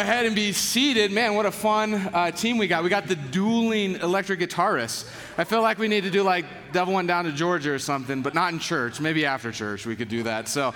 ahead 0.00 0.24
and 0.24 0.34
be 0.34 0.52
seated. 0.52 1.12
Man, 1.12 1.34
what 1.34 1.44
a 1.44 1.50
fun 1.50 1.94
uh, 1.94 2.30
team 2.30 2.56
we 2.56 2.66
got. 2.66 2.82
We 2.82 2.88
got 2.88 3.06
the 3.06 3.16
dueling 3.16 3.96
electric 3.96 4.40
guitarists. 4.40 5.06
I 5.36 5.44
feel 5.44 5.60
like 5.60 5.78
we 5.78 5.88
need 5.88 6.04
to 6.04 6.10
do 6.10 6.22
like 6.22 6.46
Devil 6.72 6.94
Went 6.94 7.06
Down 7.06 7.26
to 7.26 7.32
Georgia 7.32 7.72
or 7.72 7.78
something, 7.78 8.22
but 8.22 8.34
not 8.34 8.52
in 8.52 8.58
church. 8.58 8.98
Maybe 8.98 9.26
after 9.26 9.52
church 9.52 9.84
we 9.84 9.96
could 9.96 10.08
do 10.08 10.22
that. 10.22 10.48
So, 10.48 10.72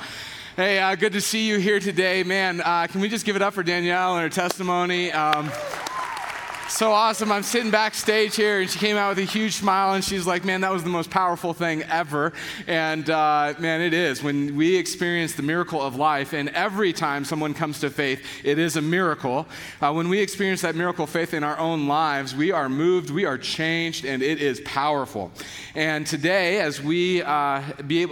hey, 0.57 0.79
uh, 0.79 0.95
good 0.95 1.15
to 1.15 1.23
see 1.23 1.49
you 1.49 1.59
here 1.59 1.81
today. 1.81 2.23
Man, 2.23 2.61
uh, 2.61 2.87
can 2.87 3.01
we 3.01 3.09
just 3.09 3.25
give 3.25 3.35
it 3.35 3.41
up 3.41 3.55
for 3.55 3.63
Danielle 3.63 4.17
and 4.17 4.23
her 4.23 4.29
testimony? 4.29 5.11
Um, 5.11 5.51
so 6.69 6.93
awesome. 6.93 7.31
I'm 7.31 7.43
sitting 7.43 7.71
backstage 7.71 8.35
here, 8.37 8.61
and 8.61 8.71
she 8.71 8.79
came 8.79 8.97
out 8.97 9.11
with 9.11 9.19
a 9.19 9.31
huge 9.31 9.55
smile, 9.55 9.95
and 9.95 10.05
she's 10.05 10.27
like, 10.27 10.45
Man, 10.45 10.63
that 10.63 10.73
was 10.73 10.83
the 10.83 10.89
most 10.89 11.11
powerful 11.11 11.53
thing 11.53 11.83
ever. 11.85 12.33
And 12.67 13.09
uh, 13.09 13.55
man, 13.59 13.81
it 13.81 13.93
is. 13.93 14.23
When 14.23 14.57
we 14.57 14.77
experience 14.77 15.35
the 15.35 15.43
miracle 15.43 15.81
of 15.81 15.97
life, 15.97 16.33
and 16.33 16.49
every 16.51 16.93
time 16.93 17.25
someone 17.25 17.55
comes 17.55 17.81
to 17.81 17.91
faith, 17.91 18.25
it 18.43 18.59
is 18.59 18.77
a 18.77 18.83
miracle. 18.83 19.47
Uh, 19.81 19.93
when 19.93 20.09
we 20.09 20.21
experience 20.21 20.63
that 20.63 20.75
miracle 20.75 21.07
faith 21.07 21.35
in 21.35 21.45
our 21.45 21.59
own 21.59 21.87
lives, 21.87 22.35
we 22.35 22.51
are 22.51 22.69
moved, 22.69 23.11
we 23.11 23.25
are 23.25 23.39
changed, 23.39 24.05
and 24.05 24.23
it 24.23 24.41
is 24.41 24.61
powerful. 24.63 25.31
And 25.75 26.07
today, 26.07 26.61
as 26.61 26.83
we 26.83 27.23
uh, 27.23 27.63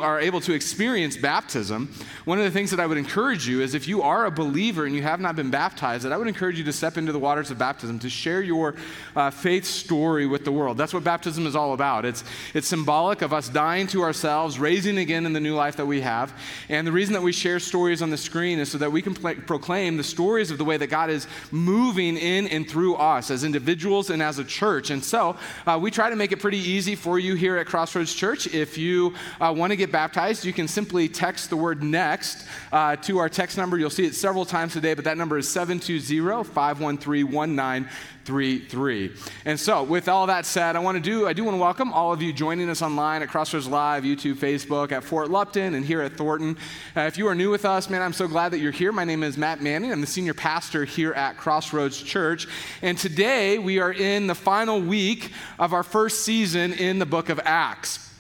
are 0.01 0.21
able 0.21 0.41
to 0.43 0.53
experience 0.53 1.17
baptism, 1.17 1.93
one 2.25 2.39
of 2.39 2.45
the 2.45 2.51
things 2.51 2.71
that 2.71 2.81
I 2.81 2.87
would 2.87 2.99
encourage 2.99 3.49
you 3.49 3.63
is 3.63 3.75
if 3.75 3.89
you 3.89 4.03
are 4.03 4.27
a 4.27 4.31
believer 4.31 4.85
and 4.85 4.95
you 4.95 5.03
have 5.03 5.21
not 5.21 5.37
been 5.37 5.51
baptized, 5.51 6.05
that 6.05 6.13
I 6.13 6.17
would 6.17 6.29
encourage 6.29 6.59
you 6.59 6.65
to 6.65 6.73
step 6.73 6.97
into 6.97 7.13
the 7.13 7.19
waters 7.19 7.51
of 7.51 7.59
baptism 7.59 7.99
to 8.01 8.11
share 8.11 8.42
your 8.43 8.63
your 8.63 8.75
uh, 9.17 9.31
faith 9.31 9.65
story 9.65 10.27
with 10.27 10.45
the 10.45 10.53
world. 10.53 10.77
That's 10.77 10.95
what 10.95 11.05
baptism 11.05 11.47
is 11.47 11.57
all 11.57 11.75
about. 11.75 12.05
It's, 12.05 12.23
it's 12.55 12.69
symbolic 12.69 13.23
of 13.23 13.33
us 13.33 13.49
dying 13.49 13.87
to 13.89 14.03
ourselves, 14.03 14.59
raising 14.59 14.99
again 14.99 15.27
in 15.27 15.33
the 15.33 15.41
new 15.41 15.55
life 15.55 15.77
that 15.77 15.87
we 15.87 16.01
have. 16.01 16.33
And 16.69 16.87
the 16.87 16.93
reason 16.93 17.13
that 17.15 17.23
we 17.23 17.33
share 17.33 17.59
stories 17.59 18.03
on 18.03 18.11
the 18.11 18.17
screen 18.17 18.59
is 18.59 18.71
so 18.71 18.79
that 18.79 18.93
we 18.93 19.03
can 19.03 19.15
pl- 19.15 19.35
proclaim 19.47 19.97
the 19.97 20.05
stories 20.05 20.51
of 20.51 20.59
the 20.59 20.65
way 20.65 20.77
that 20.77 20.87
God 20.89 21.11
is 21.11 21.27
moving 21.51 22.17
in 22.17 22.47
and 22.49 22.69
through 22.69 22.95
us 22.97 23.31
as 23.31 23.45
individuals 23.45 24.11
and 24.11 24.23
as 24.23 24.39
a 24.39 24.45
church. 24.45 24.91
And 24.91 25.03
so 25.03 25.37
uh, 25.67 25.79
we 25.81 25.91
try 25.91 26.09
to 26.09 26.17
make 26.17 26.33
it 26.33 26.41
pretty 26.41 26.59
easy 26.59 26.95
for 26.95 27.19
you 27.19 27.35
here 27.35 27.57
at 27.57 27.67
Crossroads 27.67 28.15
Church. 28.15 28.47
If 28.55 28.79
you 28.79 29.15
uh, 29.41 29.53
want 29.57 29.73
to 29.73 29.77
get 29.77 29.91
baptized, 29.91 30.45
you 30.45 30.53
can 30.53 30.69
simply 30.69 31.09
text 31.09 31.51
the 31.51 31.57
word 31.57 31.83
next 31.83 32.47
uh, 32.71 32.97
to 32.97 33.19
our 33.19 33.29
text 33.29 33.57
number. 33.57 33.77
You'll 33.77 33.91
see 33.91 34.07
it 34.07 34.15
several 34.15 34.45
times 34.45 34.73
today, 34.73 34.95
but 34.95 35.05
that 35.05 35.19
number 35.19 35.39
is 35.39 35.49
720 35.49 36.45
513 36.45 37.89
3 38.33 38.61
3. 38.61 39.13
And 39.45 39.61
so, 39.61 39.83
with 39.83 40.09
all 40.09 40.27
that 40.29 40.47
said, 40.47 40.75
I 40.75 40.79
want 40.79 40.97
to 40.97 41.03
do, 41.03 41.29
I 41.29 41.35
do 41.35 41.45
want 41.45 41.55
to 41.55 41.61
welcome 41.61 41.93
all 41.93 42.15
of 42.15 42.23
you 42.23 42.33
joining 42.33 42.71
us 42.71 42.81
online 42.81 43.21
at 43.21 43.29
Crossroads 43.29 43.69
Live, 43.69 44.05
YouTube, 44.05 44.37
Facebook, 44.37 44.91
at 44.91 45.05
Fort 45.05 45.31
Lupton, 45.31 45.75
and 45.75 45.85
here 45.85 46.01
at 46.01 46.17
Thornton. 46.17 46.57
Uh, 46.97 47.03
if 47.03 47.19
you 47.19 47.29
are 47.29 47.35
new 47.35 47.51
with 47.51 47.67
us, 47.67 47.91
man, 47.91 48.01
I'm 48.01 48.15
so 48.15 48.27
glad 48.27 48.53
that 48.53 48.61
you're 48.61 48.73
here. 48.73 48.91
My 48.91 49.05
name 49.05 49.23
is 49.23 49.37
Matt 49.37 49.61
Manning. 49.61 49.93
I'm 49.93 50.01
the 50.01 50.07
senior 50.07 50.33
pastor 50.33 50.87
here 50.87 51.13
at 51.13 51.37
Crossroads 51.37 52.03
Church. 52.03 52.49
And 52.81 52.97
today 52.97 53.59
we 53.59 53.81
are 53.81 53.93
in 53.93 54.29
the 54.29 54.35
final 54.35 54.81
week 54.81 55.31
of 55.59 55.75
our 55.75 55.83
first 55.83 56.25
season 56.25 56.73
in 56.73 56.99
the 56.99 57.05
book 57.05 57.29
of 57.29 57.39
Acts. 57.45 58.12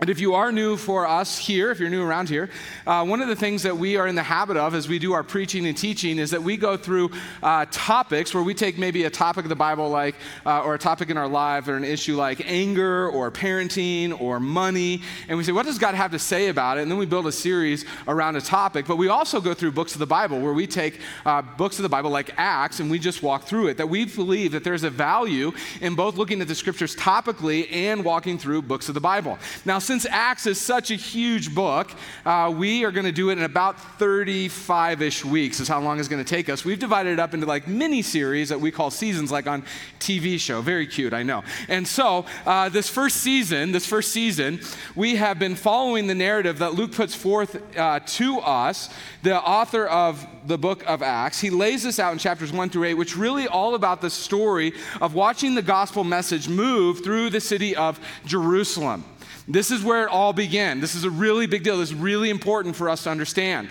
And 0.00 0.10
if 0.10 0.18
you 0.18 0.34
are 0.34 0.50
new 0.50 0.76
for 0.76 1.06
us 1.06 1.38
here, 1.38 1.70
if 1.70 1.78
you're 1.78 1.88
new 1.88 2.02
around 2.02 2.28
here, 2.28 2.50
uh, 2.84 3.06
one 3.06 3.22
of 3.22 3.28
the 3.28 3.36
things 3.36 3.62
that 3.62 3.78
we 3.78 3.96
are 3.96 4.08
in 4.08 4.16
the 4.16 4.24
habit 4.24 4.56
of 4.56 4.74
as 4.74 4.88
we 4.88 4.98
do 4.98 5.12
our 5.12 5.22
preaching 5.22 5.66
and 5.66 5.76
teaching 5.76 6.18
is 6.18 6.32
that 6.32 6.42
we 6.42 6.56
go 6.56 6.76
through 6.76 7.12
uh, 7.44 7.64
topics 7.70 8.34
where 8.34 8.42
we 8.42 8.54
take 8.54 8.76
maybe 8.76 9.04
a 9.04 9.10
topic 9.10 9.44
of 9.44 9.50
the 9.50 9.54
Bible, 9.54 9.88
like, 9.88 10.16
uh, 10.44 10.62
or 10.62 10.74
a 10.74 10.78
topic 10.78 11.10
in 11.10 11.16
our 11.16 11.28
life, 11.28 11.68
or 11.68 11.76
an 11.76 11.84
issue 11.84 12.16
like 12.16 12.42
anger, 12.44 13.08
or 13.08 13.30
parenting, 13.30 14.20
or 14.20 14.40
money, 14.40 15.00
and 15.28 15.38
we 15.38 15.44
say, 15.44 15.52
what 15.52 15.64
does 15.64 15.78
God 15.78 15.94
have 15.94 16.10
to 16.10 16.18
say 16.18 16.48
about 16.48 16.76
it? 16.76 16.82
And 16.82 16.90
then 16.90 16.98
we 16.98 17.06
build 17.06 17.28
a 17.28 17.32
series 17.32 17.84
around 18.08 18.34
a 18.34 18.40
topic. 18.40 18.86
But 18.88 18.96
we 18.96 19.06
also 19.06 19.40
go 19.40 19.54
through 19.54 19.72
books 19.72 19.92
of 19.92 20.00
the 20.00 20.06
Bible 20.06 20.40
where 20.40 20.52
we 20.52 20.66
take 20.66 20.98
uh, 21.24 21.40
books 21.40 21.78
of 21.78 21.84
the 21.84 21.88
Bible, 21.88 22.10
like 22.10 22.34
Acts, 22.36 22.80
and 22.80 22.90
we 22.90 22.98
just 22.98 23.22
walk 23.22 23.44
through 23.44 23.68
it. 23.68 23.76
That 23.76 23.88
we 23.88 24.06
believe 24.06 24.50
that 24.52 24.64
there's 24.64 24.82
a 24.82 24.90
value 24.90 25.52
in 25.80 25.94
both 25.94 26.16
looking 26.16 26.40
at 26.40 26.48
the 26.48 26.54
scriptures 26.56 26.96
topically 26.96 27.72
and 27.72 28.04
walking 28.04 28.38
through 28.38 28.62
books 28.62 28.88
of 28.88 28.94
the 28.94 29.00
Bible. 29.00 29.38
Now, 29.64 29.78
since 29.84 30.06
Acts 30.06 30.46
is 30.46 30.60
such 30.60 30.90
a 30.90 30.94
huge 30.94 31.54
book, 31.54 31.90
uh, 32.24 32.52
we 32.56 32.84
are 32.84 32.90
going 32.90 33.04
to 33.04 33.12
do 33.12 33.30
it 33.30 33.38
in 33.38 33.44
about 33.44 33.78
35 33.98 35.02
ish 35.02 35.24
weeks, 35.24 35.60
is 35.60 35.68
how 35.68 35.80
long 35.80 35.98
it's 35.98 36.08
going 36.08 36.24
to 36.24 36.28
take 36.28 36.48
us. 36.48 36.64
We've 36.64 36.78
divided 36.78 37.12
it 37.12 37.20
up 37.20 37.34
into 37.34 37.46
like 37.46 37.68
mini 37.68 38.02
series 38.02 38.48
that 38.48 38.60
we 38.60 38.70
call 38.70 38.90
seasons, 38.90 39.30
like 39.30 39.46
on 39.46 39.62
TV 40.00 40.40
show. 40.40 40.62
Very 40.62 40.86
cute, 40.86 41.12
I 41.12 41.22
know. 41.22 41.42
And 41.68 41.86
so, 41.86 42.24
uh, 42.46 42.68
this 42.68 42.88
first 42.88 43.18
season, 43.18 43.72
this 43.72 43.86
first 43.86 44.10
season, 44.10 44.60
we 44.94 45.16
have 45.16 45.38
been 45.38 45.54
following 45.54 46.06
the 46.06 46.14
narrative 46.14 46.58
that 46.58 46.74
Luke 46.74 46.92
puts 46.92 47.14
forth 47.14 47.62
uh, 47.76 48.00
to 48.00 48.38
us, 48.40 48.88
the 49.22 49.40
author 49.40 49.86
of 49.86 50.26
the 50.46 50.58
book 50.58 50.84
of 50.86 51.02
Acts. 51.02 51.40
He 51.40 51.50
lays 51.50 51.82
this 51.82 51.98
out 51.98 52.12
in 52.12 52.18
chapters 52.18 52.52
1 52.52 52.70
through 52.70 52.84
8, 52.84 52.94
which 52.94 53.16
really 53.16 53.48
all 53.48 53.74
about 53.74 54.00
the 54.00 54.10
story 54.10 54.72
of 55.00 55.14
watching 55.14 55.54
the 55.54 55.62
gospel 55.62 56.04
message 56.04 56.48
move 56.48 57.02
through 57.02 57.30
the 57.30 57.40
city 57.40 57.74
of 57.76 57.98
Jerusalem. 58.26 59.04
This 59.46 59.70
is 59.70 59.84
where 59.84 60.04
it 60.04 60.10
all 60.10 60.32
began. 60.32 60.80
This 60.80 60.94
is 60.94 61.04
a 61.04 61.10
really 61.10 61.46
big 61.46 61.64
deal. 61.64 61.78
This 61.78 61.90
is 61.90 61.94
really 61.94 62.30
important 62.30 62.76
for 62.76 62.88
us 62.88 63.04
to 63.04 63.10
understand. 63.10 63.68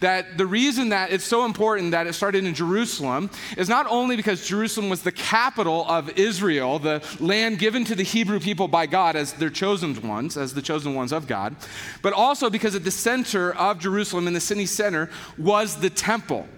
That 0.00 0.36
the 0.36 0.46
reason 0.46 0.88
that 0.88 1.12
it's 1.12 1.24
so 1.24 1.44
important 1.44 1.92
that 1.92 2.08
it 2.08 2.14
started 2.14 2.44
in 2.44 2.54
Jerusalem 2.54 3.30
is 3.56 3.68
not 3.68 3.86
only 3.88 4.16
because 4.16 4.44
Jerusalem 4.44 4.90
was 4.90 5.02
the 5.02 5.12
capital 5.12 5.86
of 5.88 6.18
Israel, 6.18 6.80
the 6.80 7.04
land 7.20 7.60
given 7.60 7.84
to 7.84 7.94
the 7.94 8.02
Hebrew 8.02 8.40
people 8.40 8.66
by 8.66 8.86
God 8.86 9.14
as 9.14 9.32
their 9.34 9.50
chosen 9.50 10.08
ones, 10.08 10.36
as 10.36 10.54
the 10.54 10.62
chosen 10.62 10.96
ones 10.96 11.12
of 11.12 11.28
God, 11.28 11.54
but 12.02 12.12
also 12.12 12.50
because 12.50 12.74
at 12.74 12.82
the 12.82 12.90
center 12.90 13.54
of 13.54 13.78
Jerusalem, 13.78 14.26
in 14.26 14.34
the 14.34 14.40
city 14.40 14.66
center, 14.66 15.08
was 15.38 15.76
the 15.76 15.90
temple. 15.90 16.48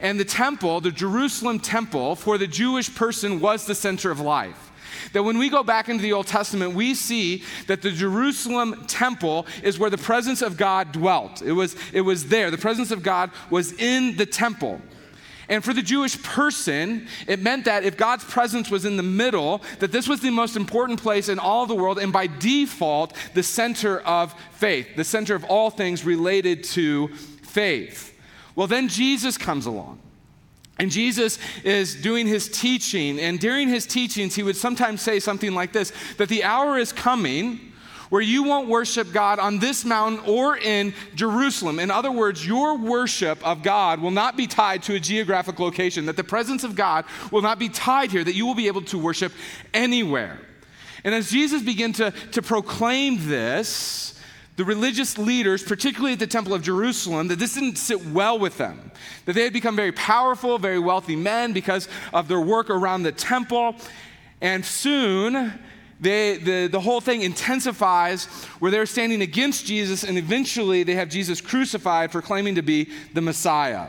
And 0.00 0.18
the 0.18 0.24
temple, 0.24 0.80
the 0.80 0.90
Jerusalem 0.90 1.60
temple, 1.60 2.16
for 2.16 2.38
the 2.38 2.46
Jewish 2.46 2.94
person 2.94 3.40
was 3.40 3.66
the 3.66 3.74
center 3.74 4.10
of 4.10 4.20
life. 4.20 4.69
That 5.12 5.22
when 5.22 5.38
we 5.38 5.48
go 5.48 5.62
back 5.62 5.88
into 5.88 6.02
the 6.02 6.12
Old 6.12 6.26
Testament, 6.26 6.74
we 6.74 6.94
see 6.94 7.42
that 7.66 7.82
the 7.82 7.90
Jerusalem 7.90 8.84
temple 8.86 9.46
is 9.62 9.78
where 9.78 9.90
the 9.90 9.98
presence 9.98 10.42
of 10.42 10.56
God 10.56 10.92
dwelt. 10.92 11.42
It 11.42 11.52
was, 11.52 11.76
it 11.92 12.02
was 12.02 12.28
there. 12.28 12.50
The 12.50 12.58
presence 12.58 12.90
of 12.90 13.02
God 13.02 13.30
was 13.50 13.72
in 13.72 14.16
the 14.16 14.26
temple. 14.26 14.80
And 15.50 15.64
for 15.64 15.72
the 15.72 15.82
Jewish 15.82 16.22
person, 16.22 17.08
it 17.26 17.40
meant 17.40 17.64
that 17.64 17.82
if 17.82 17.96
God's 17.96 18.22
presence 18.22 18.70
was 18.70 18.84
in 18.84 18.96
the 18.96 19.02
middle, 19.02 19.62
that 19.80 19.90
this 19.90 20.06
was 20.06 20.20
the 20.20 20.30
most 20.30 20.54
important 20.54 21.02
place 21.02 21.28
in 21.28 21.40
all 21.40 21.64
of 21.64 21.68
the 21.68 21.74
world, 21.74 21.98
and 21.98 22.12
by 22.12 22.28
default, 22.28 23.16
the 23.34 23.42
center 23.42 23.98
of 24.00 24.32
faith, 24.52 24.86
the 24.94 25.02
center 25.02 25.34
of 25.34 25.42
all 25.44 25.68
things 25.68 26.04
related 26.04 26.62
to 26.62 27.08
faith. 27.42 28.16
Well, 28.54 28.68
then 28.68 28.86
Jesus 28.86 29.36
comes 29.36 29.66
along. 29.66 29.98
And 30.80 30.90
Jesus 30.90 31.38
is 31.62 31.94
doing 31.94 32.26
his 32.26 32.48
teaching. 32.48 33.20
And 33.20 33.38
during 33.38 33.68
his 33.68 33.84
teachings, 33.84 34.34
he 34.34 34.42
would 34.42 34.56
sometimes 34.56 35.02
say 35.02 35.20
something 35.20 35.54
like 35.54 35.74
this 35.74 35.92
that 36.16 36.30
the 36.30 36.42
hour 36.42 36.78
is 36.78 36.90
coming 36.90 37.60
where 38.08 38.22
you 38.22 38.42
won't 38.42 38.66
worship 38.66 39.12
God 39.12 39.38
on 39.38 39.58
this 39.58 39.84
mountain 39.84 40.24
or 40.26 40.56
in 40.56 40.94
Jerusalem. 41.14 41.78
In 41.78 41.90
other 41.90 42.10
words, 42.10 42.44
your 42.46 42.78
worship 42.78 43.46
of 43.46 43.62
God 43.62 44.00
will 44.00 44.10
not 44.10 44.38
be 44.38 44.46
tied 44.46 44.82
to 44.84 44.94
a 44.94 45.00
geographic 45.00 45.60
location, 45.60 46.06
that 46.06 46.16
the 46.16 46.24
presence 46.24 46.64
of 46.64 46.74
God 46.74 47.04
will 47.30 47.42
not 47.42 47.58
be 47.58 47.68
tied 47.68 48.10
here, 48.10 48.24
that 48.24 48.34
you 48.34 48.46
will 48.46 48.54
be 48.54 48.66
able 48.66 48.82
to 48.82 48.98
worship 48.98 49.32
anywhere. 49.74 50.40
And 51.04 51.14
as 51.14 51.30
Jesus 51.30 51.62
began 51.62 51.92
to, 51.94 52.10
to 52.32 52.40
proclaim 52.40 53.28
this, 53.28 54.19
the 54.60 54.64
religious 54.66 55.16
leaders, 55.16 55.62
particularly 55.62 56.12
at 56.12 56.18
the 56.18 56.26
Temple 56.26 56.52
of 56.52 56.60
Jerusalem, 56.60 57.28
that 57.28 57.38
this 57.38 57.54
didn't 57.54 57.76
sit 57.76 58.04
well 58.08 58.38
with 58.38 58.58
them. 58.58 58.90
That 59.24 59.32
they 59.32 59.44
had 59.44 59.54
become 59.54 59.74
very 59.74 59.90
powerful, 59.90 60.58
very 60.58 60.78
wealthy 60.78 61.16
men 61.16 61.54
because 61.54 61.88
of 62.12 62.28
their 62.28 62.42
work 62.42 62.68
around 62.68 63.04
the 63.04 63.12
temple. 63.12 63.74
And 64.42 64.62
soon, 64.62 65.58
they, 65.98 66.36
the, 66.36 66.66
the 66.66 66.80
whole 66.80 67.00
thing 67.00 67.22
intensifies 67.22 68.26
where 68.58 68.70
they're 68.70 68.84
standing 68.84 69.22
against 69.22 69.64
Jesus, 69.64 70.04
and 70.04 70.18
eventually 70.18 70.82
they 70.82 70.94
have 70.94 71.08
Jesus 71.08 71.40
crucified 71.40 72.12
for 72.12 72.20
claiming 72.20 72.56
to 72.56 72.62
be 72.62 72.90
the 73.14 73.22
Messiah. 73.22 73.86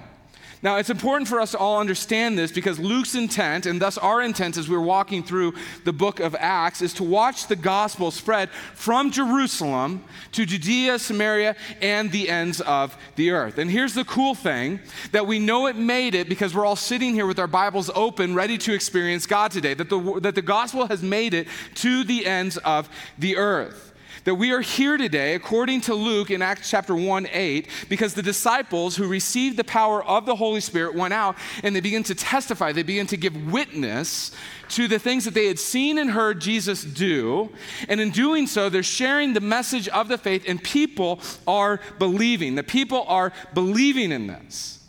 Now, 0.63 0.75
it's 0.75 0.91
important 0.91 1.27
for 1.27 1.41
us 1.41 1.51
to 1.51 1.57
all 1.57 1.79
understand 1.79 2.37
this 2.37 2.51
because 2.51 2.77
Luke's 2.77 3.15
intent, 3.15 3.65
and 3.65 3.81
thus 3.81 3.97
our 3.97 4.21
intent 4.21 4.57
as 4.57 4.69
we're 4.69 4.79
walking 4.79 5.23
through 5.23 5.55
the 5.85 5.93
book 5.93 6.19
of 6.19 6.35
Acts, 6.37 6.83
is 6.83 6.93
to 6.95 7.03
watch 7.03 7.47
the 7.47 7.55
gospel 7.55 8.11
spread 8.11 8.51
from 8.75 9.09
Jerusalem 9.09 10.03
to 10.33 10.45
Judea, 10.45 10.99
Samaria, 10.99 11.55
and 11.81 12.11
the 12.11 12.29
ends 12.29 12.61
of 12.61 12.95
the 13.15 13.31
earth. 13.31 13.57
And 13.57 13.71
here's 13.71 13.95
the 13.95 14.05
cool 14.05 14.35
thing 14.35 14.79
that 15.11 15.25
we 15.25 15.39
know 15.39 15.65
it 15.65 15.77
made 15.77 16.13
it 16.13 16.29
because 16.29 16.53
we're 16.53 16.65
all 16.65 16.75
sitting 16.75 17.15
here 17.15 17.25
with 17.25 17.39
our 17.39 17.47
Bibles 17.47 17.89
open, 17.95 18.35
ready 18.35 18.59
to 18.59 18.73
experience 18.73 19.25
God 19.25 19.49
today, 19.49 19.73
that 19.73 19.89
the, 19.89 20.19
that 20.19 20.35
the 20.35 20.43
gospel 20.43 20.85
has 20.87 21.01
made 21.01 21.33
it 21.33 21.47
to 21.75 22.03
the 22.03 22.27
ends 22.27 22.57
of 22.57 22.87
the 23.17 23.35
earth 23.35 23.90
that 24.23 24.35
we 24.35 24.51
are 24.51 24.61
here 24.61 24.97
today, 24.97 25.35
according 25.35 25.81
to 25.81 25.95
Luke 25.95 26.29
in 26.31 26.41
Acts 26.41 26.69
chapter 26.69 26.95
1 26.95 27.27
8, 27.31 27.67
because 27.89 28.13
the 28.13 28.21
disciples 28.21 28.95
who 28.95 29.07
received 29.07 29.57
the 29.57 29.63
power 29.63 30.03
of 30.03 30.25
the 30.25 30.35
Holy 30.35 30.61
Spirit 30.61 30.95
went 30.95 31.13
out 31.13 31.35
and 31.63 31.75
they 31.75 31.81
began 31.81 32.03
to 32.03 32.15
testify, 32.15 32.71
they 32.71 32.83
began 32.83 33.07
to 33.07 33.17
give 33.17 33.51
witness 33.51 34.31
to 34.69 34.87
the 34.87 34.99
things 34.99 35.25
that 35.25 35.33
they 35.33 35.47
had 35.47 35.59
seen 35.59 35.97
and 35.97 36.11
heard 36.11 36.39
Jesus 36.39 36.83
do. 36.83 37.49
And 37.89 37.99
in 37.99 38.11
doing 38.11 38.47
so, 38.47 38.69
they're 38.69 38.83
sharing 38.83 39.33
the 39.33 39.41
message 39.41 39.87
of 39.89 40.07
the 40.07 40.17
faith, 40.17 40.45
and 40.47 40.63
people 40.63 41.19
are 41.47 41.79
believing. 41.99 42.55
The 42.55 42.63
people 42.63 43.03
are 43.07 43.33
believing 43.53 44.11
in 44.11 44.27
this. 44.27 44.79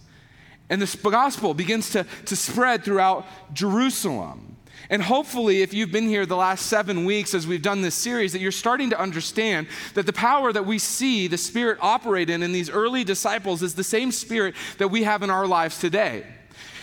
And 0.71 0.81
this 0.81 0.95
gospel 0.95 1.53
begins 1.53 1.91
to, 1.91 2.07
to 2.27 2.37
spread 2.37 2.85
throughout 2.85 3.27
Jerusalem. 3.53 4.57
And 4.91 5.03
hopefully, 5.03 5.63
if 5.63 5.73
you've 5.73 5.93
been 5.93 6.09
here 6.09 6.27
the 6.27 6.37
last 6.37 6.67
seven 6.67 7.05
weeks 7.05 7.35
as 7.35 7.47
we've 7.47 7.63
done 7.63 7.83
this 7.83 7.95
series, 7.95 8.33
that 8.33 8.41
you're 8.41 8.53
starting 8.53 8.91
to 8.91 9.01
understand 9.01 9.67
that 9.95 10.07
the 10.07 10.13
power 10.13 10.53
that 10.53 10.67
we 10.67 10.79
see 10.79 11.29
the 11.29 11.39
Spirit 11.39 11.79
operate 11.81 12.31
in 12.31 12.43
in 12.43 12.53
these 12.53 12.71
early 12.71 13.05
disciples 13.05 13.63
is 13.63 13.75
the 13.75 13.85
same 13.85 14.13
Spirit 14.13 14.55
that 14.79 14.89
we 14.89 15.05
have 15.05 15.23
in 15.23 15.31
our 15.31 15.47
lives 15.47 15.79
today. 15.79 16.25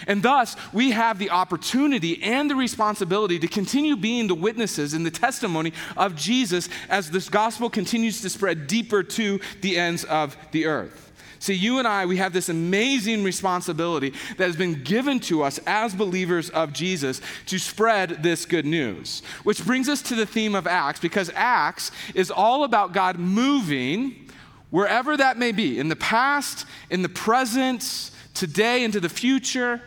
And 0.07 0.23
thus, 0.23 0.55
we 0.73 0.91
have 0.91 1.19
the 1.19 1.29
opportunity 1.29 2.23
and 2.23 2.49
the 2.49 2.55
responsibility 2.55 3.37
to 3.39 3.47
continue 3.47 3.95
being 3.95 4.27
the 4.27 4.35
witnesses 4.35 4.93
and 4.93 5.05
the 5.05 5.11
testimony 5.11 5.73
of 5.97 6.15
Jesus 6.15 6.69
as 6.89 7.11
this 7.11 7.29
gospel 7.29 7.69
continues 7.69 8.21
to 8.21 8.29
spread 8.29 8.67
deeper 8.67 9.03
to 9.03 9.39
the 9.61 9.77
ends 9.77 10.03
of 10.05 10.37
the 10.51 10.65
earth. 10.65 11.08
See, 11.39 11.53
you 11.53 11.79
and 11.79 11.87
I, 11.87 12.05
we 12.05 12.17
have 12.17 12.33
this 12.33 12.49
amazing 12.49 13.23
responsibility 13.23 14.13
that 14.37 14.45
has 14.45 14.57
been 14.57 14.83
given 14.83 15.21
to 15.21 15.41
us 15.41 15.57
as 15.65 15.95
believers 15.95 16.49
of 16.49 16.73
Jesus 16.73 17.21
to 17.45 17.57
spread 17.57 18.21
this 18.23 18.45
good 18.45 18.65
news. 18.65 19.21
Which 19.43 19.65
brings 19.65 19.87
us 19.87 20.01
to 20.03 20.15
the 20.15 20.25
theme 20.25 20.53
of 20.53 20.67
Acts, 20.67 20.99
because 20.99 21.31
Acts 21.33 21.91
is 22.13 22.29
all 22.29 22.65
about 22.65 22.91
God 22.91 23.17
moving 23.17 24.27
wherever 24.69 25.15
that 25.15 25.37
may 25.37 25.53
be 25.53 25.79
in 25.79 25.87
the 25.87 25.95
past, 25.95 26.65
in 26.89 27.01
the 27.01 27.09
present, 27.09 28.11
today, 28.33 28.83
into 28.83 28.99
the 28.99 29.09
future 29.09 29.81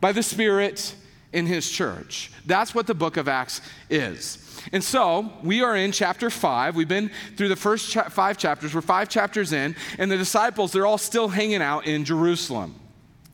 by 0.00 0.12
the 0.12 0.22
Spirit 0.22 0.94
in 1.32 1.46
His 1.46 1.70
church. 1.70 2.30
That's 2.46 2.74
what 2.74 2.86
the 2.86 2.94
book 2.94 3.16
of 3.16 3.28
Acts 3.28 3.60
is. 3.90 4.38
And 4.72 4.82
so 4.84 5.32
we 5.42 5.62
are 5.62 5.76
in 5.76 5.92
chapter 5.92 6.30
five. 6.30 6.76
We've 6.76 6.88
been 6.88 7.10
through 7.36 7.48
the 7.48 7.56
first 7.56 7.90
cha- 7.90 8.08
five 8.08 8.38
chapters. 8.38 8.74
We're 8.74 8.80
five 8.80 9.08
chapters 9.08 9.52
in, 9.52 9.74
and 9.98 10.10
the 10.10 10.16
disciples, 10.16 10.72
they're 10.72 10.86
all 10.86 10.98
still 10.98 11.28
hanging 11.28 11.62
out 11.62 11.86
in 11.86 12.04
Jerusalem. 12.04 12.76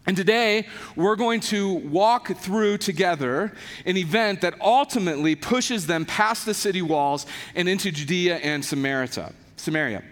And 0.06 0.16
today, 0.16 0.66
we're 0.96 1.16
going 1.16 1.40
to 1.40 1.74
walk 1.74 2.28
through 2.28 2.78
together 2.78 3.52
an 3.84 3.98
event 3.98 4.40
that 4.40 4.58
ultimately 4.58 5.34
pushes 5.34 5.86
them 5.86 6.06
past 6.06 6.46
the 6.46 6.54
city 6.54 6.80
walls 6.80 7.26
and 7.54 7.68
into 7.68 7.90
Judea 7.90 8.36
and 8.36 8.64
Samaria. 8.64 9.34
Samaria. 9.56 10.02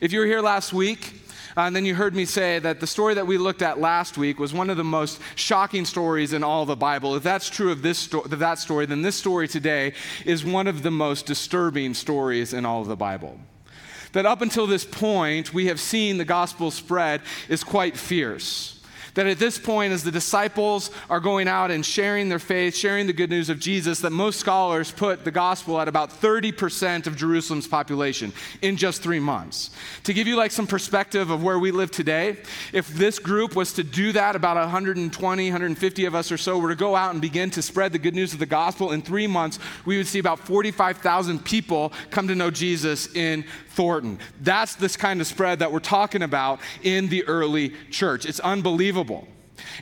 If 0.00 0.10
you 0.10 0.20
were 0.20 0.26
here 0.26 0.40
last 0.40 0.72
week, 0.72 1.21
uh, 1.56 1.62
and 1.62 1.76
then 1.76 1.84
you 1.84 1.94
heard 1.94 2.14
me 2.14 2.24
say 2.24 2.58
that 2.58 2.80
the 2.80 2.86
story 2.86 3.14
that 3.14 3.26
we 3.26 3.38
looked 3.38 3.62
at 3.62 3.78
last 3.78 4.16
week 4.16 4.38
was 4.38 4.54
one 4.54 4.70
of 4.70 4.76
the 4.76 4.84
most 4.84 5.20
shocking 5.34 5.84
stories 5.84 6.32
in 6.32 6.42
all 6.42 6.64
the 6.64 6.76
Bible. 6.76 7.14
If 7.14 7.22
that's 7.22 7.50
true 7.50 7.70
of, 7.70 7.82
this 7.82 7.98
sto- 7.98 8.20
of 8.20 8.38
that 8.38 8.58
story, 8.58 8.86
then 8.86 9.02
this 9.02 9.16
story 9.16 9.48
today 9.48 9.94
is 10.24 10.44
one 10.44 10.66
of 10.66 10.82
the 10.82 10.90
most 10.90 11.26
disturbing 11.26 11.94
stories 11.94 12.52
in 12.52 12.64
all 12.64 12.82
of 12.82 12.88
the 12.88 12.96
Bible. 12.96 13.38
That 14.12 14.26
up 14.26 14.42
until 14.42 14.66
this 14.66 14.84
point, 14.84 15.54
we 15.54 15.66
have 15.66 15.80
seen 15.80 16.18
the 16.18 16.24
gospel 16.24 16.70
spread 16.70 17.22
is 17.48 17.64
quite 17.64 17.96
fierce. 17.96 18.81
That 19.14 19.26
at 19.26 19.38
this 19.38 19.58
point, 19.58 19.92
as 19.92 20.04
the 20.04 20.10
disciples 20.10 20.90
are 21.10 21.20
going 21.20 21.46
out 21.46 21.70
and 21.70 21.84
sharing 21.84 22.28
their 22.28 22.38
faith, 22.38 22.74
sharing 22.74 23.06
the 23.06 23.12
good 23.12 23.28
news 23.28 23.50
of 23.50 23.60
Jesus, 23.60 24.00
that 24.00 24.10
most 24.10 24.40
scholars 24.40 24.90
put 24.90 25.24
the 25.24 25.30
gospel 25.30 25.78
at 25.78 25.86
about 25.86 26.10
30% 26.10 27.06
of 27.06 27.16
Jerusalem's 27.16 27.66
population 27.66 28.32
in 28.62 28.76
just 28.76 29.02
three 29.02 29.20
months. 29.20 29.70
To 30.04 30.14
give 30.14 30.26
you 30.26 30.36
like 30.36 30.50
some 30.50 30.66
perspective 30.66 31.30
of 31.30 31.42
where 31.42 31.58
we 31.58 31.70
live 31.72 31.90
today, 31.90 32.38
if 32.72 32.88
this 32.88 33.18
group 33.18 33.54
was 33.54 33.74
to 33.74 33.84
do 33.84 34.12
that, 34.12 34.34
about 34.34 34.56
120, 34.56 35.44
150 35.46 36.04
of 36.06 36.14
us 36.14 36.32
or 36.32 36.38
so 36.38 36.58
were 36.58 36.70
to 36.70 36.74
go 36.74 36.96
out 36.96 37.12
and 37.12 37.20
begin 37.20 37.50
to 37.50 37.60
spread 37.60 37.92
the 37.92 37.98
good 37.98 38.14
news 38.14 38.32
of 38.32 38.38
the 38.38 38.46
gospel 38.46 38.92
in 38.92 39.02
three 39.02 39.26
months, 39.26 39.58
we 39.84 39.98
would 39.98 40.06
see 40.06 40.20
about 40.20 40.38
45,000 40.38 41.44
people 41.44 41.92
come 42.10 42.28
to 42.28 42.34
know 42.34 42.50
Jesus 42.50 43.14
in 43.14 43.44
Thornton. 43.72 44.18
That's 44.40 44.74
this 44.74 44.96
kind 44.96 45.20
of 45.20 45.26
spread 45.26 45.58
that 45.60 45.72
we're 45.72 45.80
talking 45.80 46.22
about 46.22 46.60
in 46.82 47.08
the 47.08 47.24
early 47.24 47.70
church. 47.90 48.26
It's 48.26 48.40
unbelievable. 48.40 49.26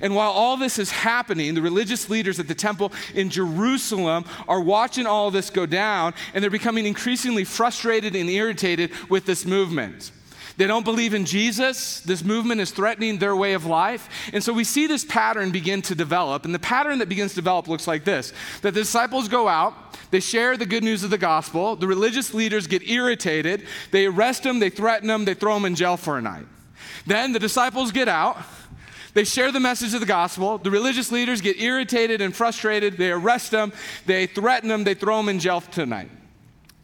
And 0.01 0.15
while 0.15 0.31
all 0.31 0.57
this 0.57 0.79
is 0.79 0.91
happening, 0.91 1.55
the 1.55 1.63
religious 1.63 2.11
leaders 2.11 2.39
at 2.39 2.49
the 2.49 2.55
temple 2.55 2.93
in 3.15 3.31
Jerusalem 3.31 4.25
are 4.49 4.61
watching 4.61 5.07
all 5.07 5.31
this 5.31 5.51
go 5.51 5.67
down, 5.67 6.15
and 6.35 6.43
they're 6.43 6.51
becoming 6.51 6.87
increasingly 6.87 7.45
frustrated 7.45 8.15
and 8.15 8.29
irritated 8.29 8.91
with 9.09 9.27
this 9.27 9.45
movement. 9.45 10.13
They 10.61 10.67
don't 10.67 10.85
believe 10.85 11.15
in 11.15 11.25
Jesus. 11.25 12.01
This 12.01 12.23
movement 12.23 12.61
is 12.61 12.71
threatening 12.71 13.17
their 13.17 13.35
way 13.35 13.55
of 13.55 13.65
life. 13.65 14.11
And 14.35 14.45
so 14.45 14.53
we 14.53 14.63
see 14.63 14.87
this 14.87 15.07
pattern 15.07 15.53
begin 15.53 15.81
to 15.81 15.95
develop. 15.95 16.45
And 16.45 16.55
the 16.55 16.59
pattern 16.59 16.99
that 16.99 17.09
begins 17.09 17.31
to 17.31 17.37
develop 17.37 17.67
looks 17.67 17.89
like 17.89 18.05
this 18.05 18.35
that 18.61 18.75
the 18.75 18.81
disciples 18.81 19.27
go 19.27 19.49
out, 19.49 19.73
they 20.11 20.21
share 20.21 20.59
the 20.59 20.67
good 20.67 20.85
news 20.85 21.03
of 21.03 21.09
the 21.09 21.17
gospel. 21.17 21.77
The 21.77 21.87
religious 21.87 22.35
leaders 22.35 22.67
get 22.67 22.87
irritated. 22.87 23.67
They 23.91 24.05
arrest 24.05 24.43
them, 24.43 24.59
they 24.59 24.69
threaten 24.69 25.09
them, 25.09 25.25
they 25.25 25.33
throw 25.33 25.55
them 25.55 25.65
in 25.65 25.77
jail 25.77 25.97
for 25.97 26.19
a 26.19 26.21
night. 26.21 26.47
Then 27.07 27.33
the 27.33 27.39
disciples 27.39 27.91
get 27.91 28.07
out. 28.07 28.37
They 29.15 29.25
share 29.25 29.51
the 29.53 29.61
message 29.61 29.95
of 29.95 30.01
the 30.01 30.07
gospel. 30.07 30.59
The 30.59 30.71
religious 30.71 31.11
leaders 31.11 31.41
get 31.41 31.59
irritated 31.59 32.21
and 32.21 32.37
frustrated. 32.37 32.99
They 32.99 33.13
arrest 33.13 33.51
them, 33.51 33.73
they 34.05 34.27
threaten 34.27 34.69
them, 34.69 34.85
they 34.85 34.93
throw 34.93 35.17
them 35.17 35.31
in 35.31 35.39
jail 35.39 35.61
for 35.61 35.73
tonight. 35.73 36.11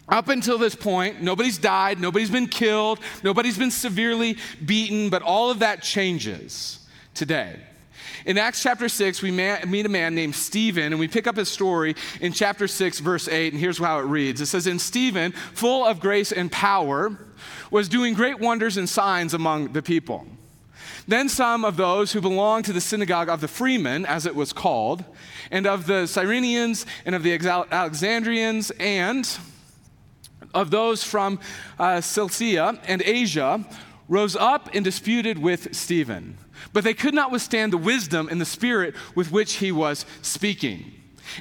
Up 0.09 0.29
until 0.29 0.57
this 0.57 0.77
point, 0.77 1.21
nobody's 1.21 1.59
died, 1.59 1.99
nobody's 1.99 2.31
been 2.31 2.47
killed, 2.47 3.01
nobody's 3.25 3.59
been 3.59 3.73
severely 3.73 4.37
beaten, 4.65 5.11
but 5.11 5.23
all 5.23 5.51
of 5.51 5.59
that 5.59 5.83
changes 5.83 6.87
today. 7.15 7.57
In 8.25 8.39
Acts 8.39 8.63
chapter 8.63 8.89
6, 8.89 9.23
we 9.23 9.31
meet 9.31 9.87
a 9.87 9.89
man 9.89 10.15
named 10.15 10.35
Stephen, 10.35 10.93
and 10.93 10.99
we 10.99 11.09
pick 11.09 11.27
up 11.27 11.37
his 11.37 11.49
story 11.49 11.97
in 12.21 12.33
chapter 12.33 12.69
6, 12.69 13.01
verse 13.01 13.29
8, 13.29 13.53
and 13.53 13.61
here's 13.61 13.79
how 13.79 13.99
it 13.99 14.03
reads 14.03 14.41
It 14.41 14.47
says, 14.47 14.67
And 14.67 14.81
Stephen, 14.81 15.33
full 15.33 15.85
of 15.85 16.01
grace 16.01 16.33
and 16.33 16.51
power, 16.51 17.19
was 17.71 17.89
doing 17.89 18.15
great 18.15 18.39
wonders 18.39 18.77
and 18.77 18.89
signs 18.89 19.35
among 19.35 19.73
the 19.73 19.83
people. 19.83 20.27
Then 21.09 21.29
some 21.29 21.65
of 21.65 21.77
those 21.77 22.13
who 22.13 22.21
belonged 22.21 22.65
to 22.65 22.73
the 22.73 22.81
synagogue 22.81 23.29
of 23.29 23.41
the 23.41 23.49
freemen, 23.49 24.07
as 24.07 24.27
it 24.27 24.35
was 24.35 24.53
called, 24.53 25.05
and 25.51 25.67
of 25.67 25.87
the 25.87 26.07
Cyrenians, 26.07 26.85
and 27.05 27.15
of 27.15 27.23
the 27.23 27.33
Alexandrians, 27.33 28.71
and 28.73 29.39
of 30.57 30.71
those 30.71 31.05
from 31.05 31.39
uh, 31.79 32.01
Cilicia 32.01 32.81
and 32.89 33.03
Asia, 33.03 33.65
rose 34.09 34.35
up 34.37 34.71
and 34.75 34.85
disputed 34.85 35.39
with 35.39 35.75
Stephen. 35.75 36.39
But 36.73 36.85
they 36.85 36.95
could 36.95 37.15
not 37.15 37.31
withstand 37.31 37.73
the 37.73 37.79
wisdom 37.79 38.29
and 38.31 38.41
the 38.41 38.47
spirit 38.47 38.95
with 39.15 39.31
which 39.31 39.55
he 39.55 39.71
was 39.71 40.07
speaking. 40.23 40.93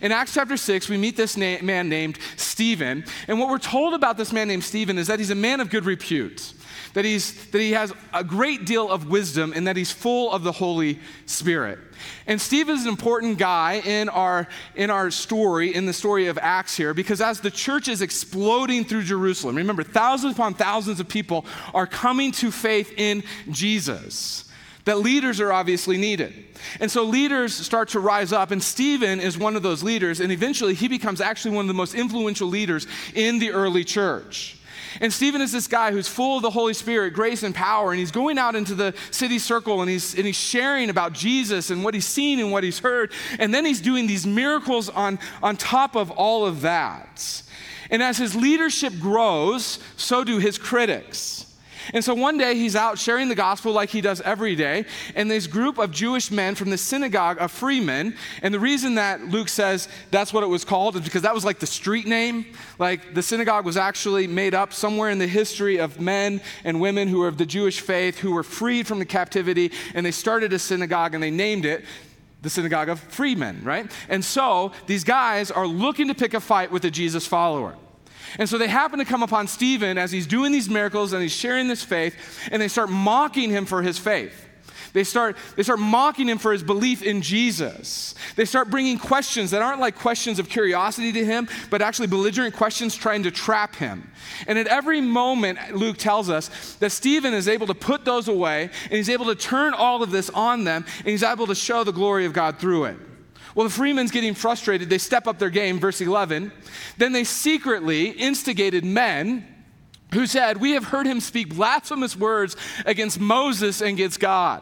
In 0.01 0.11
Acts 0.11 0.33
chapter 0.33 0.57
6, 0.57 0.89
we 0.89 0.97
meet 0.97 1.15
this 1.15 1.37
na- 1.37 1.61
man 1.61 1.89
named 1.89 2.19
Stephen. 2.37 3.05
And 3.27 3.39
what 3.39 3.49
we're 3.49 3.57
told 3.59 3.93
about 3.93 4.17
this 4.17 4.33
man 4.33 4.47
named 4.47 4.63
Stephen 4.63 4.97
is 4.97 5.07
that 5.07 5.19
he's 5.19 5.29
a 5.29 5.35
man 5.35 5.59
of 5.59 5.69
good 5.69 5.85
repute, 5.85 6.53
that, 6.95 7.03
he's, 7.05 7.45
that 7.51 7.59
he 7.59 7.73
has 7.73 7.93
a 8.13 8.23
great 8.23 8.65
deal 8.65 8.89
of 8.89 9.09
wisdom, 9.09 9.53
and 9.53 9.67
that 9.67 9.75
he's 9.75 9.91
full 9.91 10.31
of 10.31 10.43
the 10.43 10.51
Holy 10.53 10.99
Spirit. 11.25 11.77
And 12.25 12.39
Stephen 12.39 12.73
is 12.73 12.83
an 12.83 12.89
important 12.89 13.37
guy 13.37 13.81
in 13.85 14.07
our, 14.07 14.47
in 14.75 14.89
our 14.89 15.11
story, 15.11 15.75
in 15.75 15.85
the 15.85 15.93
story 15.93 16.27
of 16.27 16.39
Acts 16.41 16.75
here, 16.75 16.93
because 16.93 17.19
as 17.19 17.41
the 17.41 17.51
church 17.51 17.89
is 17.89 18.01
exploding 18.01 18.85
through 18.85 19.03
Jerusalem, 19.03 19.57
remember, 19.57 19.83
thousands 19.83 20.33
upon 20.33 20.53
thousands 20.53 21.01
of 21.01 21.09
people 21.09 21.45
are 21.73 21.85
coming 21.85 22.31
to 22.33 22.49
faith 22.49 22.93
in 22.97 23.23
Jesus 23.51 24.49
that 24.85 24.99
leaders 24.99 25.41
are 25.41 25.51
obviously 25.51 25.97
needed. 25.97 26.33
And 26.79 26.89
so 26.89 27.03
leaders 27.03 27.53
start 27.53 27.89
to 27.89 27.99
rise 27.99 28.31
up, 28.31 28.51
and 28.51 28.63
Stephen 28.63 29.19
is 29.19 29.37
one 29.37 29.55
of 29.55 29.63
those 29.63 29.83
leaders, 29.83 30.21
and 30.21 30.31
eventually 30.31 30.75
he 30.75 30.87
becomes 30.87 31.19
actually 31.19 31.55
one 31.55 31.65
of 31.65 31.67
the 31.67 31.73
most 31.73 31.93
influential 31.93 32.47
leaders 32.47 32.87
in 33.13 33.39
the 33.39 33.51
early 33.51 33.83
church. 33.83 34.57
And 35.01 35.11
Stephen 35.11 35.41
is 35.41 35.51
this 35.51 35.67
guy 35.67 35.91
who's 35.91 36.07
full 36.07 36.37
of 36.37 36.41
the 36.41 36.49
Holy 36.49 36.73
Spirit, 36.73 37.13
grace, 37.13 37.43
and 37.43 37.53
power, 37.53 37.91
and 37.91 37.99
he's 37.99 38.11
going 38.11 38.37
out 38.37 38.55
into 38.55 38.75
the 38.75 38.93
city 39.11 39.39
circle 39.39 39.81
and 39.81 39.89
he's, 39.89 40.15
and 40.15 40.25
he's 40.25 40.35
sharing 40.35 40.89
about 40.89 41.13
Jesus 41.13 41.69
and 41.69 41.83
what 41.83 41.93
he's 41.93 42.07
seen 42.07 42.39
and 42.39 42.51
what 42.51 42.63
he's 42.63 42.79
heard. 42.79 43.11
And 43.39 43.53
then 43.53 43.65
he's 43.65 43.81
doing 43.81 44.07
these 44.07 44.25
miracles 44.25 44.89
on, 44.89 45.19
on 45.43 45.57
top 45.57 45.95
of 45.95 46.11
all 46.11 46.45
of 46.45 46.61
that. 46.61 47.41
And 47.89 48.01
as 48.01 48.17
his 48.17 48.35
leadership 48.35 48.93
grows, 48.99 49.79
so 49.97 50.23
do 50.23 50.39
his 50.39 50.57
critics. 50.57 51.44
And 51.93 52.03
so 52.03 52.13
one 52.13 52.37
day 52.37 52.55
he's 52.55 52.75
out 52.75 52.97
sharing 52.97 53.29
the 53.29 53.35
gospel 53.35 53.71
like 53.71 53.89
he 53.89 54.01
does 54.01 54.21
every 54.21 54.55
day, 54.55 54.85
and 55.15 55.29
this 55.29 55.47
group 55.47 55.77
of 55.77 55.91
Jewish 55.91 56.31
men 56.31 56.55
from 56.55 56.69
the 56.69 56.77
synagogue 56.77 57.37
of 57.39 57.51
freemen, 57.51 58.15
and 58.41 58.53
the 58.53 58.59
reason 58.59 58.95
that 58.95 59.21
Luke 59.25 59.49
says 59.49 59.87
that's 60.11 60.33
what 60.33 60.43
it 60.43 60.47
was 60.47 60.65
called 60.65 60.95
is 60.95 61.01
because 61.01 61.21
that 61.23 61.33
was 61.33 61.45
like 61.45 61.59
the 61.59 61.67
street 61.67 62.07
name. 62.07 62.45
Like 62.79 63.13
the 63.13 63.21
synagogue 63.21 63.65
was 63.65 63.77
actually 63.77 64.27
made 64.27 64.53
up 64.53 64.73
somewhere 64.73 65.09
in 65.09 65.19
the 65.19 65.27
history 65.27 65.77
of 65.77 65.99
men 65.99 66.41
and 66.63 66.79
women 66.79 67.07
who 67.07 67.19
were 67.19 67.27
of 67.27 67.37
the 67.37 67.45
Jewish 67.45 67.79
faith 67.79 68.17
who 68.19 68.31
were 68.31 68.43
freed 68.43 68.87
from 68.87 68.99
the 68.99 69.05
captivity, 69.05 69.71
and 69.93 70.05
they 70.05 70.11
started 70.11 70.53
a 70.53 70.59
synagogue 70.59 71.13
and 71.13 71.23
they 71.23 71.31
named 71.31 71.65
it 71.65 71.85
the 72.41 72.49
synagogue 72.49 72.89
of 72.89 72.99
freemen, 72.99 73.59
right? 73.63 73.91
And 74.07 74.23
so 74.23 74.71
these 74.85 75.03
guys 75.03 75.49
are 75.49 75.65
looking 75.65 76.09
to 76.09 76.13
pick 76.13 76.35
a 76.35 76.39
fight 76.39 76.71
with 76.71 76.85
a 76.85 76.91
Jesus 76.91 77.25
follower. 77.25 77.75
And 78.39 78.49
so 78.49 78.57
they 78.57 78.67
happen 78.67 78.99
to 78.99 79.05
come 79.05 79.23
upon 79.23 79.47
Stephen 79.47 79.97
as 79.97 80.11
he's 80.11 80.27
doing 80.27 80.51
these 80.51 80.69
miracles 80.69 81.13
and 81.13 81.21
he's 81.21 81.31
sharing 81.31 81.67
this 81.67 81.83
faith, 81.83 82.15
and 82.51 82.61
they 82.61 82.67
start 82.67 82.89
mocking 82.89 83.49
him 83.49 83.65
for 83.65 83.81
his 83.81 83.97
faith. 83.97 84.45
They 84.95 85.03
start, 85.03 85.35
they 85.57 85.63
start 85.63 85.79
mocking 85.79 86.29
him 86.29 86.37
for 86.37 86.53
his 86.53 86.63
belief 86.63 87.03
in 87.03 87.21
Jesus. 87.21 88.15
They 88.37 88.45
start 88.45 88.69
bringing 88.69 88.97
questions 88.97 89.51
that 89.51 89.61
aren't 89.61 89.81
like 89.81 89.95
questions 89.97 90.39
of 90.39 90.47
curiosity 90.47 91.11
to 91.11 91.25
him, 91.25 91.49
but 91.69 91.81
actually 91.81 92.07
belligerent 92.07 92.55
questions 92.55 92.95
trying 92.95 93.23
to 93.23 93.31
trap 93.31 93.75
him. 93.75 94.09
And 94.47 94.57
at 94.57 94.67
every 94.67 95.01
moment, 95.01 95.59
Luke 95.75 95.97
tells 95.97 96.29
us 96.29 96.75
that 96.75 96.93
Stephen 96.93 97.33
is 97.33 97.49
able 97.49 97.67
to 97.67 97.75
put 97.75 98.05
those 98.05 98.29
away 98.29 98.69
and 98.85 98.93
he's 98.93 99.09
able 99.09 99.25
to 99.25 99.35
turn 99.35 99.73
all 99.73 100.01
of 100.01 100.11
this 100.11 100.29
on 100.29 100.63
them 100.63 100.85
and 100.99 101.07
he's 101.07 101.23
able 101.23 101.47
to 101.47 101.55
show 101.55 101.83
the 101.83 101.91
glory 101.91 102.25
of 102.25 102.31
God 102.31 102.57
through 102.57 102.85
it. 102.85 102.97
Well, 103.55 103.63
the 103.63 103.73
freemen's 103.73 104.11
getting 104.11 104.33
frustrated. 104.33 104.89
They 104.89 104.97
step 104.97 105.27
up 105.27 105.39
their 105.39 105.49
game, 105.49 105.79
verse 105.79 106.01
11. 106.01 106.51
Then 106.97 107.13
they 107.13 107.23
secretly 107.23 108.09
instigated 108.09 108.83
men 108.83 109.47
who 110.13 110.27
said, 110.27 110.59
We 110.59 110.71
have 110.71 110.83
heard 110.83 111.07
him 111.07 111.21
speak 111.21 111.55
blasphemous 111.55 112.17
words 112.17 112.57
against 112.85 113.17
Moses 113.17 113.79
and 113.79 113.91
against 113.91 114.19
God. 114.19 114.61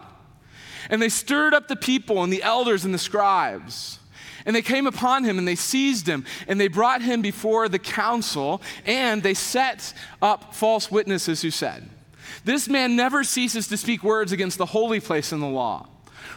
And 0.92 1.02
they 1.02 1.10
stirred 1.10 1.56
up 1.56 1.68
the 1.68 1.76
people 1.76 2.24
and 2.24 2.32
the 2.32 2.44
elders 2.44 2.86
and 2.86 2.94
the 2.94 3.00
scribes. 3.00 4.00
And 4.46 4.56
they 4.56 4.62
came 4.62 4.86
upon 4.86 5.24
him 5.24 5.40
and 5.40 5.48
they 5.48 5.56
seized 5.56 6.06
him 6.06 6.26
and 6.48 6.60
they 6.60 6.68
brought 6.68 7.02
him 7.02 7.22
before 7.22 7.70
the 7.70 7.80
council 7.80 8.62
and 8.86 9.24
they 9.24 9.34
set 9.34 9.94
up 10.22 10.54
false 10.54 10.92
witnesses 10.92 11.42
who 11.42 11.50
said, 11.50 11.90
This 12.44 12.68
man 12.68 12.96
never 12.96 13.24
ceases 13.24 13.68
to 13.70 13.78
speak 13.78 14.04
words 14.04 14.32
against 14.32 14.58
the 14.60 14.66
holy 14.68 15.00
place 15.00 15.32
in 15.32 15.40
the 15.40 15.48
law. 15.48 15.88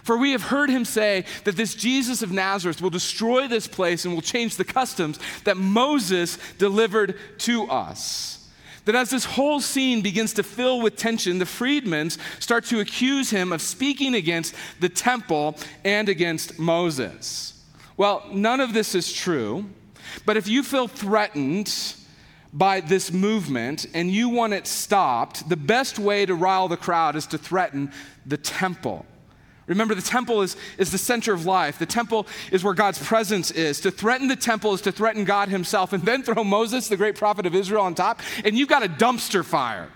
For 0.06 0.16
we 0.16 0.30
have 0.30 0.42
heard 0.42 0.70
him 0.70 0.84
say 0.84 1.24
that 1.42 1.56
this 1.56 1.74
Jesus 1.74 2.22
of 2.22 2.30
Nazareth 2.30 2.80
will 2.80 2.90
destroy 2.90 3.48
this 3.48 3.66
place 3.66 4.04
and 4.04 4.14
will 4.14 4.22
change 4.22 4.54
the 4.54 4.64
customs 4.64 5.18
that 5.42 5.56
Moses 5.56 6.38
delivered 6.58 7.18
to 7.38 7.64
us. 7.64 8.48
That 8.84 8.94
as 8.94 9.10
this 9.10 9.24
whole 9.24 9.58
scene 9.60 10.02
begins 10.02 10.32
to 10.34 10.44
fill 10.44 10.80
with 10.80 10.94
tension, 10.94 11.40
the 11.40 11.44
freedmen 11.44 12.10
start 12.38 12.66
to 12.66 12.78
accuse 12.78 13.30
him 13.30 13.52
of 13.52 13.60
speaking 13.60 14.14
against 14.14 14.54
the 14.78 14.88
temple 14.88 15.56
and 15.84 16.08
against 16.08 16.56
Moses. 16.56 17.64
Well, 17.96 18.22
none 18.32 18.60
of 18.60 18.74
this 18.74 18.94
is 18.94 19.12
true, 19.12 19.66
but 20.24 20.36
if 20.36 20.46
you 20.46 20.62
feel 20.62 20.86
threatened, 20.86 21.74
by 22.52 22.80
this 22.80 23.12
movement 23.12 23.86
and 23.92 24.10
you 24.10 24.30
want 24.30 24.54
it 24.54 24.66
stopped, 24.66 25.46
the 25.48 25.56
best 25.56 25.98
way 25.98 26.24
to 26.24 26.34
rile 26.34 26.68
the 26.68 26.76
crowd 26.76 27.16
is 27.16 27.26
to 27.26 27.36
threaten 27.36 27.92
the 28.24 28.36
temple. 28.38 29.04
Remember, 29.66 29.94
the 29.94 30.02
temple 30.02 30.42
is, 30.42 30.56
is 30.78 30.92
the 30.92 30.98
center 30.98 31.32
of 31.32 31.44
life. 31.44 31.78
The 31.78 31.86
temple 31.86 32.26
is 32.52 32.62
where 32.62 32.74
God's 32.74 33.04
presence 33.04 33.50
is. 33.50 33.80
To 33.80 33.90
threaten 33.90 34.28
the 34.28 34.36
temple 34.36 34.74
is 34.74 34.80
to 34.82 34.92
threaten 34.92 35.24
God 35.24 35.48
Himself, 35.48 35.92
and 35.92 36.02
then 36.04 36.22
throw 36.22 36.44
Moses, 36.44 36.88
the 36.88 36.96
great 36.96 37.16
prophet 37.16 37.46
of 37.46 37.54
Israel, 37.54 37.82
on 37.82 37.94
top, 37.94 38.20
and 38.44 38.56
you've 38.56 38.68
got 38.68 38.84
a 38.84 38.88
dumpster 38.88 39.44
fire. 39.44 39.90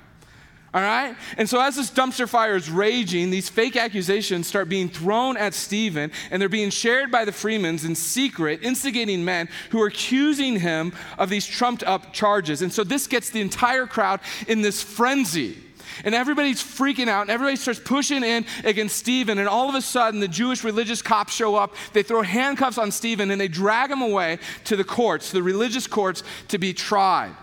All 0.73 0.81
right? 0.81 1.17
And 1.37 1.49
so, 1.49 1.61
as 1.61 1.75
this 1.75 1.91
dumpster 1.91 2.29
fire 2.29 2.55
is 2.55 2.71
raging, 2.71 3.31
these 3.31 3.49
fake 3.49 3.77
accusations 3.77 4.47
start 4.47 4.69
being 4.69 4.89
thrown 4.89 5.37
at 5.37 5.53
Stephen, 5.53 6.13
and 6.31 6.41
they're 6.41 6.49
being 6.49 6.71
shared 6.71 7.11
by 7.11 7.25
the 7.25 7.33
Freemans 7.33 7.85
in 7.85 7.97
secret, 7.97 8.61
instigating 8.63 9.25
men 9.25 9.49
who 9.71 9.83
are 9.83 9.89
accusing 9.89 10.61
him 10.61 10.93
of 11.19 11.29
these 11.29 11.45
trumped 11.45 11.83
up 11.83 12.13
charges. 12.13 12.63
And 12.63 12.73
so, 12.73 12.85
this 12.85 13.09
gets 13.09 13.31
the 13.31 13.41
entire 13.41 13.87
crowd 13.87 14.21
in 14.47 14.63
this 14.63 14.81
frenzy 14.81 15.59
and 16.05 16.15
everybody's 16.15 16.63
freaking 16.63 17.09
out, 17.09 17.23
and 17.23 17.31
everybody 17.31 17.57
starts 17.57 17.81
pushing 17.81 18.25
in 18.25 18.45
against 18.65 18.97
Stephen. 18.97 19.39
And 19.39 19.49
all 19.49 19.69
of 19.69 19.75
a 19.75 19.83
sudden, 19.83 20.21
the 20.21 20.29
Jewish 20.29 20.65
religious 20.65 21.03
cops 21.03 21.33
show 21.33 21.57
up. 21.57 21.75
They 21.93 22.03
throw 22.03 22.23
handcuffs 22.23 22.79
on 22.79 22.91
Stephen 22.91 23.31
and 23.31 23.41
they 23.41 23.49
drag 23.49 23.91
him 23.91 24.03
away 24.03 24.39
to 24.65 24.77
the 24.77 24.85
courts, 24.85 25.33
the 25.33 25.43
religious 25.43 25.87
courts, 25.87 26.23
to 26.49 26.59
be 26.59 26.73
tried. 26.73 27.35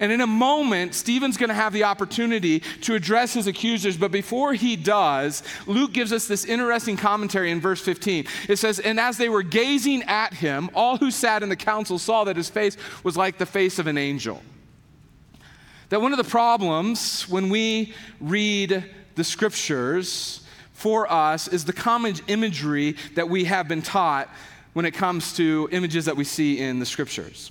And 0.00 0.12
in 0.12 0.20
a 0.20 0.26
moment, 0.26 0.94
Stephen's 0.94 1.36
going 1.36 1.48
to 1.48 1.54
have 1.54 1.72
the 1.72 1.84
opportunity 1.84 2.60
to 2.82 2.94
address 2.94 3.34
his 3.34 3.46
accusers. 3.46 3.96
But 3.96 4.12
before 4.12 4.54
he 4.54 4.76
does, 4.76 5.42
Luke 5.66 5.92
gives 5.92 6.12
us 6.12 6.26
this 6.26 6.44
interesting 6.44 6.96
commentary 6.96 7.50
in 7.50 7.60
verse 7.60 7.80
15. 7.80 8.26
It 8.48 8.56
says, 8.56 8.78
And 8.78 9.00
as 9.00 9.16
they 9.16 9.28
were 9.28 9.42
gazing 9.42 10.02
at 10.04 10.34
him, 10.34 10.70
all 10.74 10.98
who 10.98 11.10
sat 11.10 11.42
in 11.42 11.48
the 11.48 11.56
council 11.56 11.98
saw 11.98 12.24
that 12.24 12.36
his 12.36 12.48
face 12.48 12.76
was 13.02 13.16
like 13.16 13.38
the 13.38 13.46
face 13.46 13.78
of 13.78 13.86
an 13.86 13.98
angel. 13.98 14.42
That 15.90 16.02
one 16.02 16.12
of 16.12 16.18
the 16.18 16.24
problems 16.24 17.28
when 17.28 17.48
we 17.48 17.94
read 18.20 18.84
the 19.14 19.24
scriptures 19.24 20.42
for 20.74 21.10
us 21.10 21.48
is 21.48 21.64
the 21.64 21.72
common 21.72 22.14
imagery 22.28 22.96
that 23.14 23.28
we 23.28 23.44
have 23.44 23.68
been 23.68 23.82
taught 23.82 24.28
when 24.74 24.84
it 24.84 24.92
comes 24.92 25.32
to 25.34 25.68
images 25.72 26.04
that 26.04 26.16
we 26.16 26.24
see 26.24 26.60
in 26.60 26.78
the 26.78 26.86
scriptures. 26.86 27.50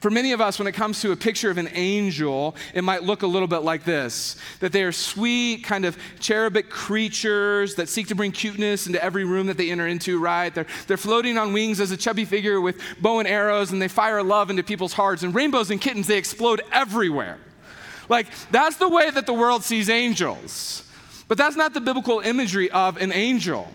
For 0.00 0.10
many 0.10 0.32
of 0.32 0.40
us, 0.40 0.58
when 0.58 0.66
it 0.66 0.72
comes 0.72 1.00
to 1.00 1.12
a 1.12 1.16
picture 1.16 1.50
of 1.50 1.56
an 1.56 1.68
angel, 1.72 2.56
it 2.74 2.84
might 2.84 3.04
look 3.04 3.22
a 3.22 3.26
little 3.26 3.48
bit 3.48 3.62
like 3.62 3.84
this 3.84 4.36
that 4.60 4.72
they 4.72 4.82
are 4.82 4.92
sweet, 4.92 5.64
kind 5.64 5.84
of 5.84 5.96
cherubic 6.20 6.68
creatures 6.68 7.74
that 7.76 7.88
seek 7.88 8.08
to 8.08 8.14
bring 8.14 8.32
cuteness 8.32 8.86
into 8.86 9.02
every 9.02 9.24
room 9.24 9.46
that 9.46 9.56
they 9.56 9.70
enter 9.70 9.86
into, 9.86 10.18
right? 10.18 10.54
They're, 10.54 10.66
they're 10.86 10.96
floating 10.96 11.38
on 11.38 11.52
wings 11.52 11.80
as 11.80 11.90
a 11.90 11.96
chubby 11.96 12.24
figure 12.24 12.60
with 12.60 12.80
bow 13.00 13.18
and 13.18 13.28
arrows, 13.28 13.72
and 13.72 13.80
they 13.80 13.88
fire 13.88 14.22
love 14.22 14.50
into 14.50 14.62
people's 14.62 14.92
hearts. 14.94 15.22
And 15.22 15.34
rainbows 15.34 15.70
and 15.70 15.80
kittens, 15.80 16.06
they 16.06 16.18
explode 16.18 16.60
everywhere. 16.72 17.38
Like, 18.08 18.26
that's 18.50 18.76
the 18.76 18.88
way 18.88 19.10
that 19.10 19.26
the 19.26 19.32
world 19.32 19.64
sees 19.64 19.88
angels. 19.88 20.82
But 21.28 21.38
that's 21.38 21.56
not 21.56 21.74
the 21.74 21.80
biblical 21.80 22.20
imagery 22.20 22.70
of 22.70 22.96
an 22.98 23.12
angel. 23.12 23.68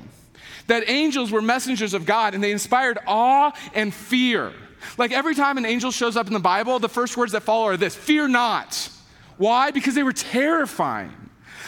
That 0.67 0.88
angels 0.88 1.31
were 1.31 1.41
messengers 1.41 1.93
of 1.93 2.05
God 2.05 2.36
and 2.36 2.43
they 2.43 2.51
inspired 2.51 3.00
awe 3.07 3.51
and 3.74 3.93
fear. 3.93 4.53
Like 4.98 5.12
every 5.12 5.36
time 5.36 5.57
an 5.57 5.65
angel 5.65 5.91
shows 5.91 6.15
up 6.15 6.27
in 6.27 6.33
the 6.33 6.39
Bible, 6.39 6.79
the 6.79 6.89
first 6.89 7.17
words 7.17 7.31
that 7.31 7.41
follow 7.41 7.65
are 7.65 7.77
this 7.77 7.95
fear 7.95 8.27
not. 8.27 8.89
Why? 9.38 9.71
Because 9.71 9.95
they 9.95 10.03
were 10.03 10.13
terrifying. 10.13 11.13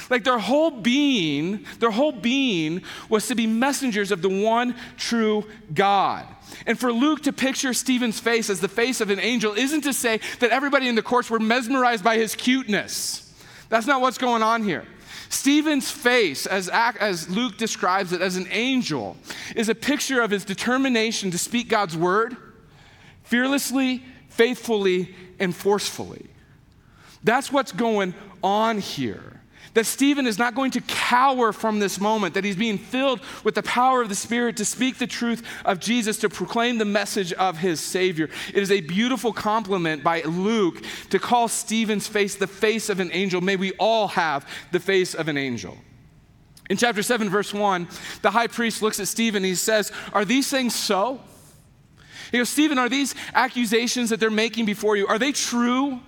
Like 0.10 0.24
their 0.24 0.38
whole 0.38 0.72
being, 0.72 1.66
their 1.80 1.90
whole 1.90 2.12
being 2.12 2.84
was 3.10 3.28
to 3.28 3.36
be 3.36 3.48
messengers 3.48 4.12
of 4.12 4.22
the 4.22 4.30
one 4.30 4.76
true 4.98 5.46
God. 5.74 6.26
And 6.66 6.80
for 6.80 6.92
Luke 6.92 7.24
to 7.24 7.34
picture 7.34 7.74
Stephen's 7.74 8.20
face 8.20 8.50
as 8.50 8.60
the 8.60 8.68
face 8.68 9.02
of 9.02 9.10
an 9.10 9.20
angel 9.20 9.54
isn't 9.54 9.82
to 9.82 9.94
say 9.94 10.20
that 10.40 10.52
everybody 10.52 10.88
in 10.88 10.96
the 10.96 11.02
courts 11.02 11.30
were 11.30 11.40
mesmerized 11.40 12.04
by 12.04 12.18
his 12.18 12.36
cuteness. 12.36 13.34
That's 13.70 13.88
not 13.88 14.02
what's 14.02 14.18
going 14.18 14.44
on 14.44 14.64
here. 14.64 14.86
Stephen's 15.30 15.90
face, 15.90 16.46
as, 16.46 16.68
as 16.68 17.30
Luke 17.30 17.58
describes 17.58 18.12
it 18.12 18.22
as 18.22 18.36
an 18.36 18.48
angel, 18.52 19.16
is 19.56 19.70
a 19.70 19.76
picture 19.76 20.22
of 20.22 20.30
his 20.30 20.44
determination 20.44 21.32
to 21.32 21.38
speak 21.38 21.70
God's 21.70 21.96
word 21.96 22.36
fearlessly, 23.24 24.04
faithfully, 24.28 25.16
and 25.40 25.56
forcefully. 25.56 26.28
That's 27.24 27.52
what's 27.52 27.72
going 27.72 28.14
on 28.44 28.80
here. 28.80 29.41
That 29.74 29.86
Stephen 29.86 30.28
is 30.28 30.38
not 30.38 30.54
going 30.54 30.72
to 30.72 30.82
cower 30.82 31.54
from 31.54 31.80
this 31.80 32.00
moment, 32.00 32.34
that 32.34 32.44
he's 32.44 32.58
being 32.58 32.78
filled 32.78 33.22
with 33.44 33.56
the 33.56 33.64
power 33.64 34.02
of 34.02 34.10
the 34.10 34.16
Spirit 34.16 34.58
to 34.58 34.66
speak 34.66 34.98
the 34.98 35.08
truth 35.08 35.44
of 35.64 35.80
Jesus, 35.80 36.18
to 36.20 36.30
proclaim 36.30 36.78
the 36.78 36.86
message 36.86 37.32
of 37.34 37.58
his 37.58 37.80
Savior. 37.80 38.30
It 38.54 38.62
is 38.62 38.72
a 38.72 38.82
beautiful 38.82 39.32
compliment 39.32 40.04
by 40.04 40.24
Luke 40.24 40.84
to 41.10 41.20
call 41.20 41.48
Stephen's 41.48 42.08
face 42.08 42.36
the 42.36 42.48
face 42.48 42.90
of 42.90 43.00
an 43.00 43.12
angel. 43.14 43.40
May 43.40 43.56
we 43.56 43.72
all 43.74 44.10
have 44.10 44.46
the 44.72 44.80
face 44.80 45.14
of 45.14 45.30
an 45.30 45.38
angel. 45.38 45.78
In 46.70 46.78
chapter 46.78 47.04
7, 47.04 47.30
verse 47.30 47.54
1, 47.54 47.88
the 48.22 48.32
high 48.32 48.48
priest 48.48 48.82
looks 48.82 49.00
at 49.00 49.08
Stephen 49.08 49.44
he 49.44 49.56
says, 49.56 49.92
Are 50.14 50.26
these 50.26 50.50
things 50.50 50.76
so? 50.76 51.22
He 52.32 52.38
goes, 52.38 52.50
Stephen, 52.50 52.78
are 52.78 52.88
these 52.90 53.14
accusations 53.34 54.10
that 54.10 54.20
they're 54.20 54.32
making 54.32 54.66
before 54.66 54.96
you, 54.96 55.08
are 55.08 55.20
they 55.20 55.32
true? 55.32 56.00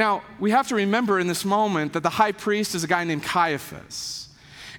Now, 0.00 0.22
we 0.38 0.50
have 0.52 0.66
to 0.68 0.76
remember 0.76 1.20
in 1.20 1.26
this 1.26 1.44
moment 1.44 1.92
that 1.92 2.02
the 2.02 2.08
high 2.08 2.32
priest 2.32 2.74
is 2.74 2.82
a 2.82 2.86
guy 2.86 3.04
named 3.04 3.22
Caiaphas. 3.22 4.30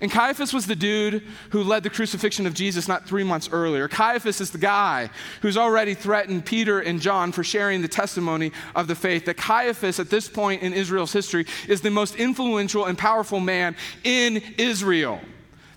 And 0.01 0.09
Caiaphas 0.09 0.51
was 0.51 0.65
the 0.65 0.75
dude 0.75 1.21
who 1.51 1.61
led 1.61 1.83
the 1.83 1.91
crucifixion 1.91 2.47
of 2.47 2.55
Jesus 2.55 2.87
not 2.87 3.05
three 3.05 3.23
months 3.23 3.47
earlier. 3.51 3.87
Caiaphas 3.87 4.41
is 4.41 4.49
the 4.49 4.57
guy 4.57 5.11
who's 5.43 5.57
already 5.57 5.93
threatened 5.93 6.43
Peter 6.47 6.79
and 6.79 6.99
John 6.99 7.31
for 7.31 7.43
sharing 7.43 7.83
the 7.83 7.87
testimony 7.87 8.51
of 8.73 8.87
the 8.87 8.95
faith. 8.95 9.25
That 9.25 9.37
Caiaphas, 9.37 9.99
at 9.99 10.09
this 10.09 10.27
point 10.27 10.63
in 10.63 10.73
Israel's 10.73 11.13
history, 11.13 11.45
is 11.67 11.81
the 11.81 11.91
most 11.91 12.15
influential 12.15 12.85
and 12.85 12.97
powerful 12.97 13.39
man 13.39 13.75
in 14.03 14.41
Israel. 14.57 15.21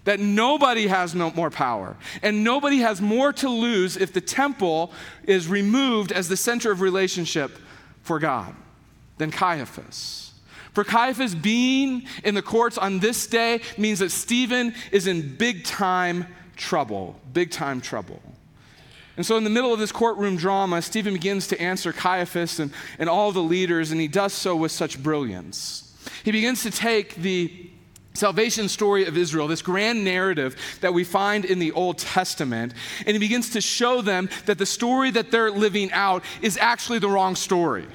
That 0.05 0.21
nobody 0.21 0.87
has 0.87 1.15
no 1.15 1.33
more 1.33 1.51
power 1.51 1.99
and 2.23 2.45
nobody 2.45 2.79
has 2.79 3.03
more 3.03 3.31
to 3.35 3.51
lose 3.51 3.99
if 3.99 4.11
the 4.11 4.23
temple 4.23 4.91
is 5.25 5.49
removed 5.49 6.13
as 6.13 6.31
the 6.31 6.37
center 6.39 6.71
of 6.71 6.81
relationship 6.81 7.51
for 8.01 8.19
God 8.19 8.55
than 9.19 9.31
Caiaphas. 9.31 10.33
For 10.73 10.83
Caiaphas 10.83 11.35
being 11.37 12.07
in 12.25 12.35
the 12.35 12.43
courts 12.43 12.77
on 12.79 12.99
this 12.99 13.27
day 13.29 13.61
means 13.79 14.01
that 14.01 14.11
Stephen 14.11 14.75
is 14.91 15.07
in 15.07 15.37
big 15.37 15.65
time 15.65 16.27
trouble, 16.57 17.21
big 17.33 17.53
time 17.53 17.81
trouble. 17.81 18.21
And 19.17 19.25
so, 19.25 19.37
in 19.37 19.45
the 19.45 19.51
middle 19.51 19.73
of 19.73 19.79
this 19.79 19.93
courtroom 19.93 20.37
drama, 20.37 20.83
Stephen 20.83 21.13
begins 21.13 21.47
to 21.49 21.61
answer 21.61 21.93
Caiaphas 21.93 22.59
and, 22.59 22.73
and 22.99 23.09
all 23.09 23.31
the 23.31 23.43
leaders, 23.43 23.93
and 23.93 24.01
he 24.01 24.09
does 24.09 24.33
so 24.33 24.57
with 24.57 24.73
such 24.73 25.01
brilliance. 25.01 25.97
He 26.25 26.33
begins 26.33 26.65
to 26.65 26.73
take 26.73 27.15
the 27.15 27.71
salvation 28.15 28.69
story 28.69 29.07
of 29.07 29.17
Israel, 29.17 29.47
this 29.47 29.63
grand 29.63 30.05
narrative 30.05 30.57
that 30.81 30.93
we 30.93 31.05
find 31.05 31.45
in 31.45 31.61
the 31.61 31.71
Old 31.73 31.99
Testament, 31.99 32.75
and 33.07 33.09
he 33.11 33.19
begins 33.19 33.51
to 33.51 33.61
show 33.61 34.03
them 34.03 34.29
that 34.47 34.59
the 34.59 34.67
story 34.67 35.13
that 35.13 35.31
they're 35.31 35.53
living 35.53 35.93
out 35.93 36.25
is 36.43 36.59
actually 36.59 36.99
the 36.99 37.09
wrong 37.09 37.37
story 37.37 37.87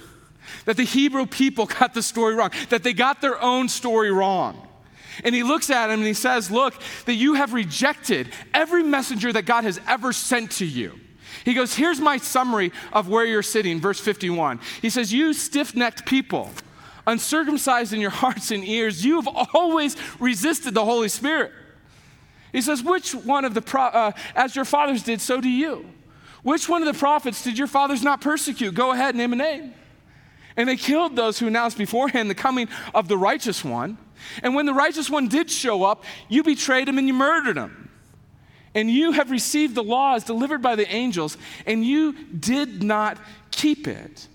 that 0.65 0.77
the 0.77 0.83
Hebrew 0.83 1.25
people 1.25 1.65
got 1.79 1.93
the 1.93 2.03
story 2.03 2.35
wrong, 2.35 2.51
that 2.69 2.83
they 2.83 2.93
got 2.93 3.21
their 3.21 3.41
own 3.41 3.69
story 3.69 4.11
wrong. 4.11 4.67
And 5.23 5.35
he 5.35 5.43
looks 5.43 5.69
at 5.69 5.89
him 5.89 5.99
and 5.99 6.07
he 6.07 6.13
says, 6.13 6.49
Look, 6.49 6.75
that 7.05 7.15
you 7.15 7.33
have 7.35 7.53
rejected 7.53 8.29
every 8.53 8.83
messenger 8.83 9.33
that 9.33 9.45
God 9.45 9.63
has 9.63 9.79
ever 9.87 10.13
sent 10.13 10.51
to 10.53 10.65
you. 10.65 10.99
He 11.43 11.53
goes, 11.53 11.75
Here's 11.75 11.99
my 11.99 12.17
summary 12.17 12.71
of 12.93 13.07
where 13.07 13.25
you're 13.25 13.43
sitting, 13.43 13.79
verse 13.79 13.99
51. 13.99 14.59
He 14.81 14.89
says, 14.89 15.13
You 15.13 15.33
stiff 15.33 15.75
necked 15.75 16.05
people, 16.05 16.51
uncircumcised 17.05 17.93
in 17.93 18.01
your 18.01 18.09
hearts 18.11 18.51
and 18.51 18.63
ears, 18.63 19.03
you 19.03 19.21
have 19.21 19.27
always 19.53 19.95
resisted 20.19 20.73
the 20.73 20.85
Holy 20.85 21.09
Spirit. 21.09 21.51
He 22.51 22.61
says, 22.61 22.81
Which 22.81 23.13
one 23.13 23.45
of 23.45 23.53
the, 23.53 23.61
pro- 23.61 23.83
uh, 23.83 24.11
as 24.35 24.55
your 24.55 24.65
fathers 24.65 25.03
did, 25.03 25.21
so 25.21 25.41
do 25.41 25.49
you. 25.49 25.85
Which 26.43 26.69
one 26.69 26.81
of 26.81 26.91
the 26.91 26.97
prophets 26.97 27.43
did 27.43 27.57
your 27.57 27.67
fathers 27.67 28.01
not 28.01 28.21
persecute? 28.21 28.73
Go 28.73 28.91
ahead, 28.91 29.15
name 29.15 29.33
a 29.33 29.35
name. 29.35 29.73
And 30.57 30.67
they 30.67 30.75
killed 30.75 31.15
those 31.15 31.39
who 31.39 31.47
announced 31.47 31.77
beforehand 31.77 32.29
the 32.29 32.35
coming 32.35 32.67
of 32.93 33.07
the 33.07 33.17
righteous 33.17 33.63
one. 33.63 33.97
And 34.43 34.55
when 34.55 34.65
the 34.65 34.73
righteous 34.73 35.09
one 35.09 35.27
did 35.27 35.49
show 35.49 35.83
up, 35.83 36.03
you 36.27 36.43
betrayed 36.43 36.89
him 36.89 36.97
and 36.97 37.07
you 37.07 37.13
murdered 37.13 37.57
him. 37.57 37.89
And 38.75 38.89
you 38.89 39.13
have 39.13 39.31
received 39.31 39.75
the 39.75 39.83
laws 39.83 40.23
delivered 40.23 40.61
by 40.61 40.75
the 40.75 40.87
angels, 40.93 41.37
and 41.65 41.83
you 41.83 42.13
did 42.13 42.83
not 42.83 43.17
keep 43.51 43.87
it. 43.87 44.27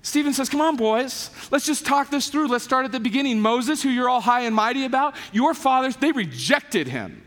Stephen 0.00 0.32
says, 0.32 0.48
Come 0.48 0.60
on, 0.60 0.76
boys, 0.76 1.30
let's 1.50 1.66
just 1.66 1.84
talk 1.84 2.10
this 2.10 2.28
through. 2.28 2.46
Let's 2.46 2.64
start 2.64 2.84
at 2.84 2.92
the 2.92 3.00
beginning. 3.00 3.40
Moses, 3.40 3.82
who 3.82 3.88
you're 3.88 4.08
all 4.08 4.20
high 4.20 4.42
and 4.42 4.54
mighty 4.54 4.84
about, 4.84 5.14
your 5.32 5.52
fathers, 5.52 5.96
they 5.96 6.12
rejected 6.12 6.86
him. 6.86 7.26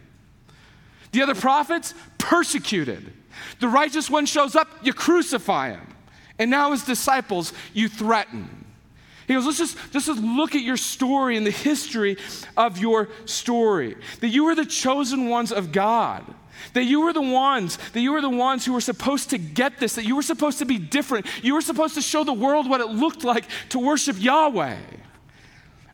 The 1.12 1.22
other 1.22 1.36
prophets, 1.36 1.94
persecuted. 2.18 3.12
The 3.60 3.68
righteous 3.68 4.10
one 4.10 4.26
shows 4.26 4.56
up, 4.56 4.70
you 4.82 4.94
crucify 4.94 5.72
him. 5.72 5.88
And 6.40 6.50
now, 6.50 6.72
as 6.72 6.84
disciples, 6.84 7.54
you 7.74 7.90
threaten. 7.90 8.66
He 9.28 9.36
goes, 9.36 9.46
let's 9.46 9.60
just, 9.60 9.78
let's 9.94 10.08
just 10.08 10.22
look 10.22 10.56
at 10.56 10.62
your 10.62 10.78
story 10.78 11.38
and 11.38 11.46
the 11.46 11.52
history 11.52 12.18
of 12.58 12.80
your 12.80 13.10
story. 13.26 13.96
That 14.22 14.30
you 14.30 14.46
were 14.46 14.56
the 14.56 14.66
chosen 14.66 15.30
ones 15.30 15.52
of 15.52 15.72
God. 15.72 16.26
That 16.74 16.86
you 16.86 17.02
were 17.02 17.14
the 17.14 17.22
ones, 17.22 17.78
that 17.94 18.02
you 18.02 18.12
were 18.12 18.22
the 18.22 18.30
ones 18.30 18.66
who 18.66 18.74
were 18.74 18.82
supposed 18.82 19.30
to 19.30 19.38
get 19.38 19.80
this, 19.80 19.96
that 19.96 20.06
you 20.06 20.16
were 20.16 20.24
supposed 20.24 20.60
to 20.60 20.66
be 20.66 20.78
different. 20.78 21.26
You 21.44 21.54
were 21.54 21.62
supposed 21.62 21.96
to 21.96 22.02
show 22.02 22.24
the 22.24 22.34
world 22.34 22.70
what 22.70 22.82
it 22.82 22.88
looked 22.88 23.24
like 23.24 23.46
to 23.70 23.80
worship 23.80 24.20
Yahweh. 24.20 24.78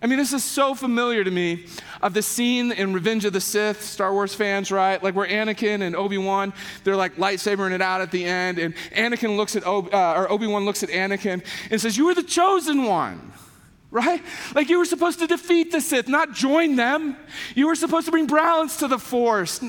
I 0.06 0.08
mean, 0.08 0.20
this 0.20 0.34
is 0.34 0.44
so 0.44 0.76
familiar 0.76 1.24
to 1.24 1.32
me 1.32 1.66
of 2.00 2.14
the 2.14 2.22
scene 2.22 2.72
in 2.72 2.94
Revenge 2.94 3.26
of 3.26 3.34
the 3.34 3.42
Sith, 3.42 3.82
Star 3.82 4.14
Wars 4.14 4.36
fans, 4.36 4.72
right? 4.72 5.02
Like 5.02 5.16
where 5.16 5.28
Anakin 5.28 5.82
and 5.82 5.96
Obi 5.96 6.20
Wan, 6.20 6.54
they're 6.84 6.96
like 6.96 7.16
lightsabering 7.16 7.72
it 7.72 7.82
out 7.82 8.02
at 8.02 8.12
the 8.12 8.24
end, 8.24 8.60
and 8.60 8.76
Anakin 8.92 9.36
looks 9.36 9.56
at, 9.56 9.66
Ob- 9.66 9.92
uh, 9.92 10.14
or 10.16 10.32
Obi 10.32 10.46
Wan 10.46 10.64
looks 10.64 10.84
at 10.84 10.90
Anakin 10.90 11.44
and 11.72 11.82
says, 11.82 11.98
You 11.98 12.06
were 12.06 12.14
the 12.14 12.22
chosen 12.22 12.84
one 12.84 13.34
right? 13.96 14.22
Like 14.54 14.70
you 14.70 14.78
were 14.78 14.86
supposed 14.86 15.20
to 15.20 15.28
defeat 15.28 15.72
the 15.72 15.80
Sith, 15.80 16.10
not 16.10 16.34
join 16.34 16.76
them. 16.76 17.16
You 17.56 17.68
were 17.68 17.76
supposed 17.76 18.06
to 18.08 18.12
bring 18.12 18.28
balance 18.28 18.78
to 18.78 18.90
the 18.90 19.00
Force, 19.00 19.62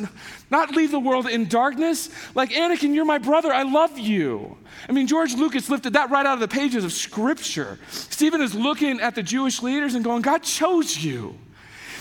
not 0.51 0.73
leave 0.73 0.91
the 0.91 0.99
world 0.99 1.29
in 1.29 1.47
darkness. 1.47 2.11
Like 2.35 2.51
Anakin, 2.51 2.93
you're 2.93 3.05
my 3.05 3.19
brother. 3.19 3.53
I 3.53 3.63
love 3.63 3.97
you. 3.99 4.59
I 4.89 4.93
mean, 4.93 5.07
George 5.07 5.35
Lucas 5.35 5.71
lifted 5.71 5.93
that 5.93 6.11
right 6.11 6.27
out 6.27 6.35
of 6.35 6.41
the 6.41 6.49
pages 6.49 6.85
of 6.85 6.93
Scripture. 6.93 7.79
Stephen 7.91 8.43
is 8.43 8.53
looking 8.53 9.01
at 9.01 9.15
the 9.15 9.23
Jewish 9.23 9.63
leaders 9.63 9.95
and 9.95 10.05
going, 10.05 10.23
God 10.23 10.43
chose 10.43 11.03
you 11.03 11.39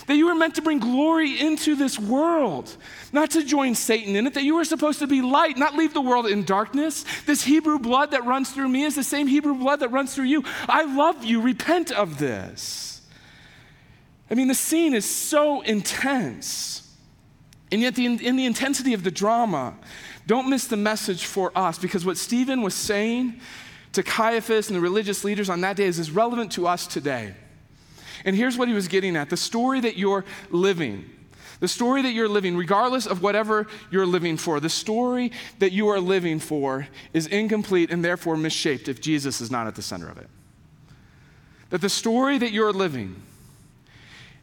that 0.06 0.16
you 0.16 0.26
were 0.26 0.34
meant 0.34 0.54
to 0.54 0.62
bring 0.62 0.78
glory 0.78 1.40
into 1.40 1.74
this 1.74 1.98
world, 1.98 2.76
not 3.12 3.30
to 3.32 3.44
join 3.44 3.74
Satan 3.74 4.14
in 4.16 4.26
it, 4.26 4.34
that 4.34 4.44
you 4.44 4.54
were 4.54 4.64
supposed 4.64 5.00
to 5.00 5.06
be 5.06 5.20
light, 5.20 5.56
not 5.56 5.74
leave 5.74 5.94
the 5.94 6.00
world 6.00 6.26
in 6.26 6.44
darkness. 6.44 7.04
This 7.26 7.42
Hebrew 7.42 7.78
blood 7.78 8.12
that 8.12 8.24
runs 8.24 8.50
through 8.50 8.68
me 8.68 8.84
is 8.84 8.94
the 8.94 9.04
same 9.04 9.26
Hebrew 9.26 9.54
blood 9.54 9.80
that 9.80 9.88
runs 9.88 10.14
through 10.14 10.26
you. 10.26 10.44
I 10.68 10.84
love 10.84 11.24
you. 11.24 11.40
Repent 11.40 11.90
of 11.90 12.18
this. 12.18 13.02
I 14.30 14.34
mean, 14.34 14.48
the 14.48 14.54
scene 14.54 14.94
is 14.94 15.04
so 15.04 15.60
intense. 15.62 16.82
And 17.72 17.80
yet, 17.80 17.96
the, 17.96 18.06
in 18.06 18.36
the 18.36 18.46
intensity 18.46 18.94
of 18.94 19.02
the 19.02 19.10
drama, 19.10 19.74
don't 20.26 20.48
miss 20.48 20.66
the 20.66 20.76
message 20.76 21.24
for 21.24 21.52
us 21.56 21.78
because 21.78 22.04
what 22.04 22.16
Stephen 22.16 22.62
was 22.62 22.74
saying 22.74 23.40
to 23.92 24.02
Caiaphas 24.02 24.68
and 24.68 24.76
the 24.76 24.80
religious 24.80 25.24
leaders 25.24 25.48
on 25.48 25.60
that 25.62 25.76
day 25.76 25.84
is 25.84 25.98
as 25.98 26.10
relevant 26.10 26.52
to 26.52 26.66
us 26.66 26.86
today. 26.86 27.34
And 28.26 28.34
here's 28.34 28.58
what 28.58 28.68
he 28.68 28.74
was 28.74 28.88
getting 28.88 29.16
at 29.16 29.30
the 29.30 29.36
story 29.36 29.80
that 29.80 29.96
you're 29.96 30.24
living. 30.50 31.08
The 31.60 31.68
story 31.68 32.02
that 32.02 32.12
you're 32.12 32.28
living, 32.28 32.54
regardless 32.54 33.06
of 33.06 33.22
whatever 33.22 33.66
you're 33.90 34.04
living 34.04 34.36
for, 34.36 34.60
the 34.60 34.68
story 34.68 35.32
that 35.58 35.72
you 35.72 35.88
are 35.88 36.00
living 36.00 36.38
for 36.38 36.86
is 37.14 37.26
incomplete 37.28 37.90
and 37.90 38.04
therefore 38.04 38.36
misshaped 38.36 38.88
if 38.88 39.00
Jesus 39.00 39.40
is 39.40 39.50
not 39.50 39.66
at 39.66 39.74
the 39.74 39.80
center 39.80 40.08
of 40.08 40.18
it. 40.18 40.28
That 41.70 41.80
the 41.80 41.88
story 41.88 42.36
that 42.36 42.52
you're 42.52 42.72
living 42.72 43.22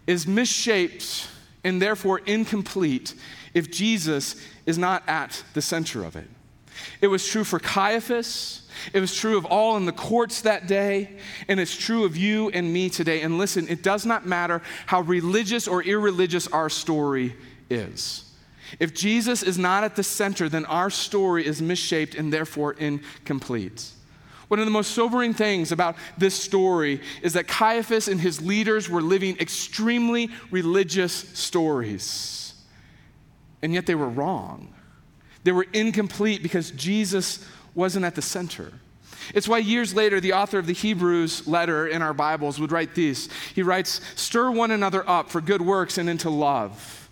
is 0.08 0.26
misshaped 0.26 1.28
and 1.64 1.82
therefore 1.82 2.20
incomplete 2.26 3.14
if 3.54 3.70
Jesus 3.70 4.36
is 4.66 4.78
not 4.78 5.08
at 5.08 5.44
the 5.54 5.62
center 5.62 6.04
of 6.04 6.16
it. 6.16 6.28
It 7.02 7.08
was 7.08 7.28
true 7.28 7.44
for 7.44 7.60
Caiaphas. 7.60 8.62
It 8.92 9.00
was 9.00 9.16
true 9.16 9.38
of 9.38 9.46
all 9.46 9.78
in 9.78 9.86
the 9.86 9.92
courts 9.92 10.42
that 10.42 10.68
day, 10.68 11.18
and 11.48 11.60
it's 11.60 11.76
true 11.76 12.06
of 12.06 12.18
you 12.18 12.50
and 12.50 12.74
me 12.74 12.90
today. 12.90 13.22
And 13.22 13.38
listen, 13.38 13.68
it 13.68 13.84
does 13.84 14.06
not 14.06 14.26
matter 14.26 14.62
how 14.88 15.02
religious 15.02 15.68
or 15.68 15.84
irreligious 15.84 16.48
our 16.48 16.70
story 16.70 17.36
is. 17.70 18.32
If 18.80 18.94
Jesus 18.94 19.44
is 19.44 19.58
not 19.58 19.84
at 19.84 19.96
the 19.96 20.04
center, 20.04 20.50
then 20.50 20.66
our 20.66 20.90
story 20.90 21.46
is 21.46 21.62
misshaped 21.62 22.16
and 22.16 22.34
therefore 22.34 22.74
incomplete. 22.74 23.92
One 24.48 24.60
of 24.60 24.66
the 24.66 24.72
most 24.72 24.92
sobering 24.92 25.34
things 25.34 25.72
about 25.72 25.96
this 26.18 26.36
story 26.36 27.02
is 27.22 27.34
that 27.34 27.48
Caiaphas 27.48 28.08
and 28.08 28.20
his 28.20 28.42
leaders 28.42 28.90
were 28.90 29.02
living 29.02 29.38
extremely 29.40 30.30
religious 30.52 31.14
stories. 31.14 32.54
And 33.62 33.74
yet 33.74 33.86
they 33.86 33.96
were 33.96 34.10
wrong. 34.10 34.74
They 35.44 35.52
were 35.52 35.66
incomplete 35.74 36.42
because 36.42 36.72
Jesus 36.72 37.46
wasn't 37.76 38.06
at 38.06 38.16
the 38.16 38.22
center. 38.22 38.74
It's 39.34 39.48
why 39.48 39.60
years 39.60 39.94
later, 39.94 40.20
the 40.20 40.34
author 40.34 40.60
of 40.60 40.68
the 40.68 40.74
Hebrews 40.74 41.48
letter 41.48 41.88
in 41.88 42.02
our 42.02 42.14
Bibles 42.14 42.60
would 42.60 42.72
write 42.72 42.96
this. 42.96 43.30
He 43.56 43.64
writes, 43.64 44.02
Stir 44.16 44.52
one 44.52 44.72
another 44.72 45.08
up 45.08 45.30
for 45.30 45.42
good 45.42 45.62
works 45.62 45.98
and 45.98 46.10
into 46.10 46.30
love. 46.30 47.10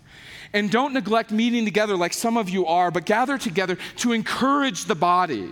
And 0.52 0.70
don't 0.70 0.92
neglect 0.92 1.30
meeting 1.30 1.64
together 1.64 1.96
like 1.96 2.12
some 2.12 2.36
of 2.36 2.50
you 2.50 2.66
are, 2.66 2.90
but 2.90 3.06
gather 3.06 3.38
together 3.38 3.78
to 3.96 4.12
encourage 4.12 4.84
the 4.84 4.94
body. 4.94 5.50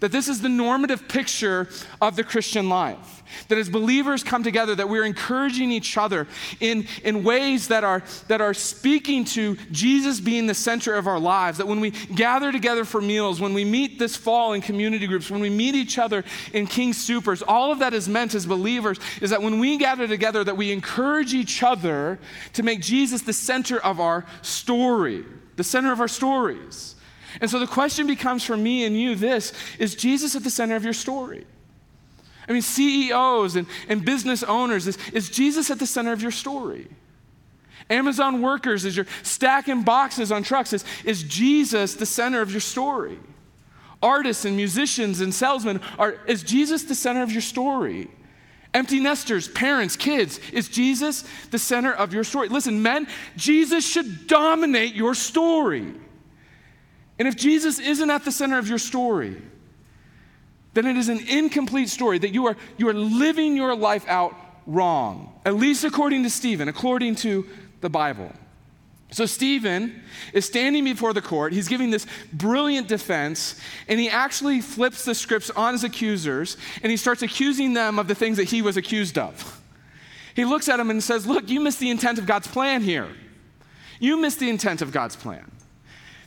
That 0.00 0.12
this 0.12 0.28
is 0.28 0.40
the 0.40 0.48
normative 0.48 1.08
picture 1.08 1.68
of 2.00 2.14
the 2.14 2.22
Christian 2.22 2.68
life. 2.68 3.22
That 3.48 3.58
as 3.58 3.68
believers 3.68 4.22
come 4.22 4.42
together, 4.42 4.74
that 4.76 4.88
we're 4.88 5.04
encouraging 5.04 5.70
each 5.70 5.96
other 5.96 6.26
in, 6.60 6.86
in 7.02 7.24
ways 7.24 7.68
that 7.68 7.84
are, 7.84 8.02
that 8.28 8.40
are 8.40 8.54
speaking 8.54 9.24
to 9.26 9.56
Jesus 9.70 10.20
being 10.20 10.46
the 10.46 10.54
center 10.54 10.94
of 10.94 11.06
our 11.06 11.18
lives. 11.18 11.58
That 11.58 11.66
when 11.66 11.80
we 11.80 11.90
gather 11.90 12.52
together 12.52 12.84
for 12.84 13.00
meals, 13.00 13.40
when 13.40 13.54
we 13.54 13.64
meet 13.64 13.98
this 13.98 14.16
fall 14.16 14.52
in 14.52 14.62
community 14.62 15.06
groups, 15.06 15.30
when 15.30 15.40
we 15.40 15.50
meet 15.50 15.74
each 15.74 15.98
other 15.98 16.24
in 16.52 16.66
King 16.66 16.92
Soopers, 16.92 17.42
all 17.46 17.72
of 17.72 17.80
that 17.80 17.92
is 17.92 18.08
meant 18.08 18.34
as 18.34 18.46
believers 18.46 18.98
is 19.20 19.30
that 19.30 19.42
when 19.42 19.58
we 19.58 19.78
gather 19.78 20.06
together, 20.06 20.44
that 20.44 20.56
we 20.56 20.72
encourage 20.72 21.34
each 21.34 21.62
other 21.62 22.18
to 22.52 22.62
make 22.62 22.80
Jesus 22.80 23.22
the 23.22 23.32
center 23.32 23.78
of 23.78 24.00
our 24.00 24.24
story, 24.42 25.24
the 25.56 25.64
center 25.64 25.92
of 25.92 26.00
our 26.00 26.08
stories. 26.08 26.94
And 27.40 27.50
so 27.50 27.58
the 27.58 27.66
question 27.66 28.06
becomes 28.06 28.44
for 28.44 28.56
me 28.56 28.84
and 28.84 28.98
you 28.98 29.14
this 29.14 29.52
is 29.78 29.94
Jesus 29.94 30.34
at 30.34 30.44
the 30.44 30.50
center 30.50 30.76
of 30.76 30.84
your 30.84 30.92
story? 30.92 31.46
I 32.48 32.52
mean, 32.52 32.62
CEOs 32.62 33.56
and, 33.56 33.66
and 33.88 34.04
business 34.04 34.42
owners, 34.42 34.86
is, 34.86 34.96
is 35.12 35.28
Jesus 35.28 35.70
at 35.70 35.78
the 35.78 35.86
center 35.86 36.12
of 36.12 36.22
your 36.22 36.30
story? 36.30 36.88
Amazon 37.90 38.42
workers, 38.42 38.84
as 38.84 38.96
you're 38.96 39.06
stacking 39.22 39.82
boxes 39.82 40.32
on 40.32 40.42
trucks, 40.42 40.72
is, 40.72 40.84
is 41.04 41.22
Jesus 41.22 41.94
the 41.94 42.06
center 42.06 42.40
of 42.40 42.50
your 42.50 42.60
story? 42.60 43.18
Artists 44.02 44.44
and 44.44 44.56
musicians 44.56 45.20
and 45.20 45.34
salesmen, 45.34 45.80
are, 45.98 46.18
is 46.26 46.42
Jesus 46.42 46.84
the 46.84 46.94
center 46.94 47.22
of 47.22 47.32
your 47.32 47.42
story? 47.42 48.08
Empty 48.74 49.00
nesters, 49.00 49.48
parents, 49.48 49.96
kids, 49.96 50.38
is 50.52 50.68
Jesus 50.68 51.24
the 51.50 51.58
center 51.58 51.92
of 51.92 52.12
your 52.12 52.24
story? 52.24 52.48
Listen, 52.48 52.82
men, 52.82 53.08
Jesus 53.36 53.86
should 53.86 54.26
dominate 54.26 54.94
your 54.94 55.14
story. 55.14 55.94
And 57.18 57.26
if 57.26 57.36
Jesus 57.36 57.78
isn't 57.78 58.10
at 58.10 58.24
the 58.24 58.32
center 58.32 58.58
of 58.58 58.68
your 58.68 58.78
story, 58.78 59.40
then 60.74 60.86
it 60.86 60.96
is 60.96 61.08
an 61.08 61.20
incomplete 61.28 61.88
story 61.88 62.18
that 62.18 62.30
you 62.30 62.46
are, 62.46 62.56
you 62.76 62.88
are 62.88 62.94
living 62.94 63.56
your 63.56 63.74
life 63.74 64.06
out 64.06 64.34
wrong, 64.66 65.32
at 65.44 65.56
least 65.56 65.84
according 65.84 66.22
to 66.22 66.30
Stephen, 66.30 66.68
according 66.68 67.16
to 67.16 67.46
the 67.80 67.90
Bible. 67.90 68.32
So, 69.10 69.24
Stephen 69.24 70.02
is 70.34 70.44
standing 70.44 70.84
before 70.84 71.14
the 71.14 71.22
court. 71.22 71.54
He's 71.54 71.66
giving 71.66 71.90
this 71.90 72.06
brilliant 72.30 72.88
defense, 72.88 73.58
and 73.88 73.98
he 73.98 74.10
actually 74.10 74.60
flips 74.60 75.06
the 75.06 75.14
scripts 75.14 75.48
on 75.50 75.72
his 75.72 75.82
accusers, 75.82 76.58
and 76.82 76.90
he 76.90 76.98
starts 76.98 77.22
accusing 77.22 77.72
them 77.72 77.98
of 77.98 78.06
the 78.06 78.14
things 78.14 78.36
that 78.36 78.44
he 78.44 78.60
was 78.60 78.76
accused 78.76 79.16
of. 79.16 79.62
He 80.34 80.44
looks 80.44 80.68
at 80.68 80.76
them 80.76 80.90
and 80.90 81.02
says, 81.02 81.26
Look, 81.26 81.48
you 81.48 81.58
missed 81.58 81.80
the 81.80 81.90
intent 81.90 82.18
of 82.18 82.26
God's 82.26 82.46
plan 82.46 82.82
here. 82.82 83.08
You 83.98 84.20
missed 84.20 84.38
the 84.38 84.50
intent 84.50 84.82
of 84.82 84.92
God's 84.92 85.16
plan. 85.16 85.50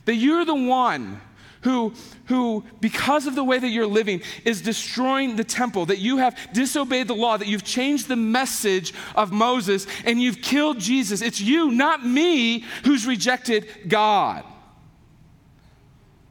That 0.04 0.14
you're 0.14 0.44
the 0.44 0.54
one 0.54 1.20
who, 1.62 1.94
who, 2.26 2.64
because 2.80 3.26
of 3.26 3.34
the 3.34 3.44
way 3.44 3.58
that 3.58 3.68
you're 3.68 3.86
living, 3.86 4.22
is 4.44 4.60
destroying 4.60 5.36
the 5.36 5.44
temple, 5.44 5.86
that 5.86 5.98
you 5.98 6.18
have 6.18 6.36
disobeyed 6.52 7.08
the 7.08 7.14
law, 7.14 7.36
that 7.36 7.48
you've 7.48 7.64
changed 7.64 8.08
the 8.08 8.16
message 8.16 8.92
of 9.14 9.32
Moses, 9.32 9.86
and 10.04 10.20
you've 10.20 10.42
killed 10.42 10.80
Jesus. 10.80 11.22
It's 11.22 11.40
you, 11.40 11.70
not 11.70 12.04
me, 12.04 12.64
who's 12.84 13.06
rejected 13.06 13.68
God. 13.88 14.44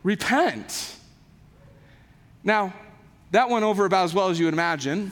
Repent. 0.04 0.98
Now, 2.44 2.74
that 3.32 3.50
went 3.50 3.64
over 3.64 3.86
about 3.86 4.04
as 4.04 4.14
well 4.14 4.30
as 4.30 4.38
you 4.38 4.46
would 4.46 4.54
imagine. 4.54 5.12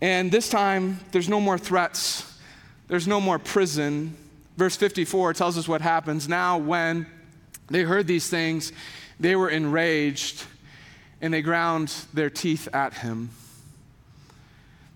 And 0.00 0.32
this 0.32 0.48
time, 0.48 0.98
there's 1.12 1.28
no 1.28 1.40
more 1.40 1.56
threats, 1.56 2.38
there's 2.88 3.06
no 3.06 3.20
more 3.20 3.38
prison. 3.38 4.16
Verse 4.56 4.76
54 4.76 5.34
tells 5.34 5.58
us 5.58 5.66
what 5.66 5.80
happens. 5.80 6.28
Now, 6.28 6.58
when 6.58 7.06
they 7.68 7.82
heard 7.82 8.06
these 8.06 8.28
things, 8.28 8.72
they 9.18 9.34
were 9.36 9.48
enraged, 9.48 10.44
and 11.20 11.32
they 11.32 11.42
ground 11.42 11.94
their 12.12 12.30
teeth 12.30 12.68
at 12.72 12.94
him. 12.94 13.30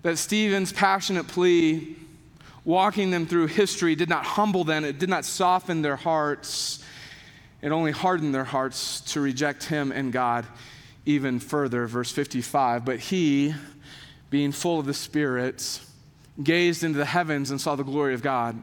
That 0.01 0.17
Stephen's 0.17 0.71
passionate 0.71 1.27
plea, 1.27 1.97
walking 2.63 3.11
them 3.11 3.27
through 3.27 3.47
history, 3.47 3.95
did 3.95 4.07
not 4.07 4.25
humble 4.25 4.63
them, 4.63 4.85
it 4.85 4.97
did 4.97 5.09
not 5.09 5.25
soften 5.25 5.81
their 5.81 5.97
hearts. 5.97 6.83
It 7.61 7.71
only 7.73 7.91
hardened 7.91 8.33
their 8.33 8.45
hearts 8.45 9.01
to 9.13 9.19
reject 9.19 9.65
him 9.65 9.91
and 9.91 10.13
God 10.13 10.45
even 11.05 11.41
further. 11.41 11.87
Verse 11.87 12.11
55 12.11 12.85
But 12.85 12.99
he, 12.99 13.53
being 14.29 14.53
full 14.53 14.79
of 14.79 14.85
the 14.85 14.93
Spirit, 14.93 15.81
gazed 16.41 16.85
into 16.85 16.97
the 16.97 17.05
heavens 17.05 17.51
and 17.51 17.59
saw 17.59 17.75
the 17.75 17.83
glory 17.83 18.13
of 18.13 18.21
God 18.21 18.55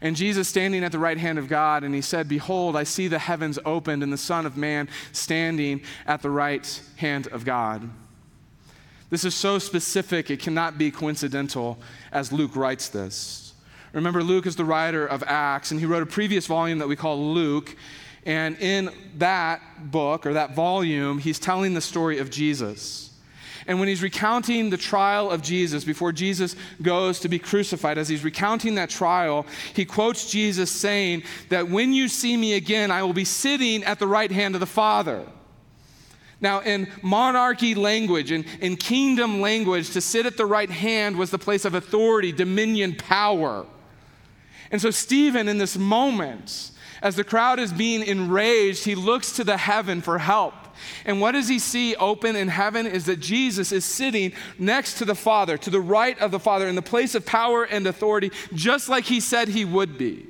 and 0.00 0.14
Jesus 0.14 0.48
standing 0.48 0.84
at 0.84 0.92
the 0.92 0.98
right 0.98 1.18
hand 1.18 1.38
of 1.38 1.48
God, 1.48 1.82
and 1.82 1.94
he 1.94 2.00
said, 2.00 2.28
Behold, 2.28 2.76
I 2.76 2.84
see 2.84 3.08
the 3.08 3.18
heavens 3.18 3.58
opened 3.64 4.02
and 4.02 4.12
the 4.12 4.18
Son 4.18 4.46
of 4.46 4.56
Man 4.56 4.88
standing 5.12 5.82
at 6.06 6.22
the 6.22 6.30
right 6.30 6.80
hand 6.96 7.26
of 7.28 7.44
God. 7.44 7.88
This 9.10 9.24
is 9.24 9.34
so 9.34 9.58
specific, 9.58 10.30
it 10.30 10.40
cannot 10.40 10.78
be 10.78 10.90
coincidental 10.90 11.78
as 12.12 12.30
Luke 12.30 12.54
writes 12.54 12.88
this. 12.88 13.54
Remember, 13.92 14.22
Luke 14.22 14.46
is 14.46 14.56
the 14.56 14.64
writer 14.64 15.06
of 15.06 15.24
Acts, 15.26 15.70
and 15.70 15.80
he 15.80 15.86
wrote 15.86 16.02
a 16.02 16.06
previous 16.06 16.46
volume 16.46 16.78
that 16.78 16.88
we 16.88 16.96
call 16.96 17.32
Luke. 17.32 17.74
And 18.26 18.58
in 18.58 18.90
that 19.16 19.90
book 19.90 20.26
or 20.26 20.34
that 20.34 20.54
volume, 20.54 21.18
he's 21.18 21.38
telling 21.38 21.72
the 21.72 21.80
story 21.80 22.18
of 22.18 22.30
Jesus. 22.30 23.07
And 23.68 23.78
when 23.78 23.86
he's 23.86 24.02
recounting 24.02 24.70
the 24.70 24.78
trial 24.78 25.30
of 25.30 25.42
Jesus 25.42 25.84
before 25.84 26.10
Jesus 26.10 26.56
goes 26.80 27.20
to 27.20 27.28
be 27.28 27.38
crucified, 27.38 27.98
as 27.98 28.08
he's 28.08 28.24
recounting 28.24 28.76
that 28.76 28.88
trial, 28.88 29.44
he 29.74 29.84
quotes 29.84 30.30
Jesus 30.30 30.70
saying 30.70 31.22
that 31.50 31.68
when 31.68 31.92
you 31.92 32.08
see 32.08 32.34
me 32.34 32.54
again, 32.54 32.90
I 32.90 33.02
will 33.02 33.12
be 33.12 33.26
sitting 33.26 33.84
at 33.84 33.98
the 33.98 34.06
right 34.06 34.32
hand 34.32 34.54
of 34.56 34.60
the 34.60 34.66
Father. 34.66 35.26
Now, 36.40 36.60
in 36.60 36.90
monarchy 37.02 37.74
language, 37.74 38.32
in, 38.32 38.46
in 38.60 38.76
kingdom 38.76 39.42
language, 39.42 39.90
to 39.90 40.00
sit 40.00 40.24
at 40.24 40.38
the 40.38 40.46
right 40.46 40.70
hand 40.70 41.16
was 41.16 41.30
the 41.30 41.38
place 41.38 41.66
of 41.66 41.74
authority, 41.74 42.32
dominion, 42.32 42.94
power. 42.94 43.66
And 44.70 44.80
so, 44.80 44.90
Stephen, 44.90 45.46
in 45.46 45.58
this 45.58 45.76
moment, 45.76 46.70
as 47.02 47.16
the 47.16 47.24
crowd 47.24 47.58
is 47.58 47.72
being 47.72 48.02
enraged, 48.02 48.84
he 48.84 48.94
looks 48.94 49.32
to 49.32 49.44
the 49.44 49.58
heaven 49.58 50.00
for 50.00 50.16
help. 50.16 50.54
And 51.04 51.20
what 51.20 51.32
does 51.32 51.48
he 51.48 51.58
see 51.58 51.94
open 51.96 52.36
in 52.36 52.48
heaven 52.48 52.86
is 52.86 53.06
that 53.06 53.20
Jesus 53.20 53.72
is 53.72 53.84
sitting 53.84 54.32
next 54.58 54.98
to 54.98 55.04
the 55.04 55.14
Father, 55.14 55.56
to 55.58 55.70
the 55.70 55.80
right 55.80 56.18
of 56.18 56.30
the 56.30 56.40
Father, 56.40 56.68
in 56.68 56.74
the 56.74 56.82
place 56.82 57.14
of 57.14 57.24
power 57.26 57.64
and 57.64 57.86
authority, 57.86 58.30
just 58.54 58.88
like 58.88 59.04
he 59.04 59.20
said 59.20 59.48
he 59.48 59.64
would 59.64 59.98
be. 59.98 60.26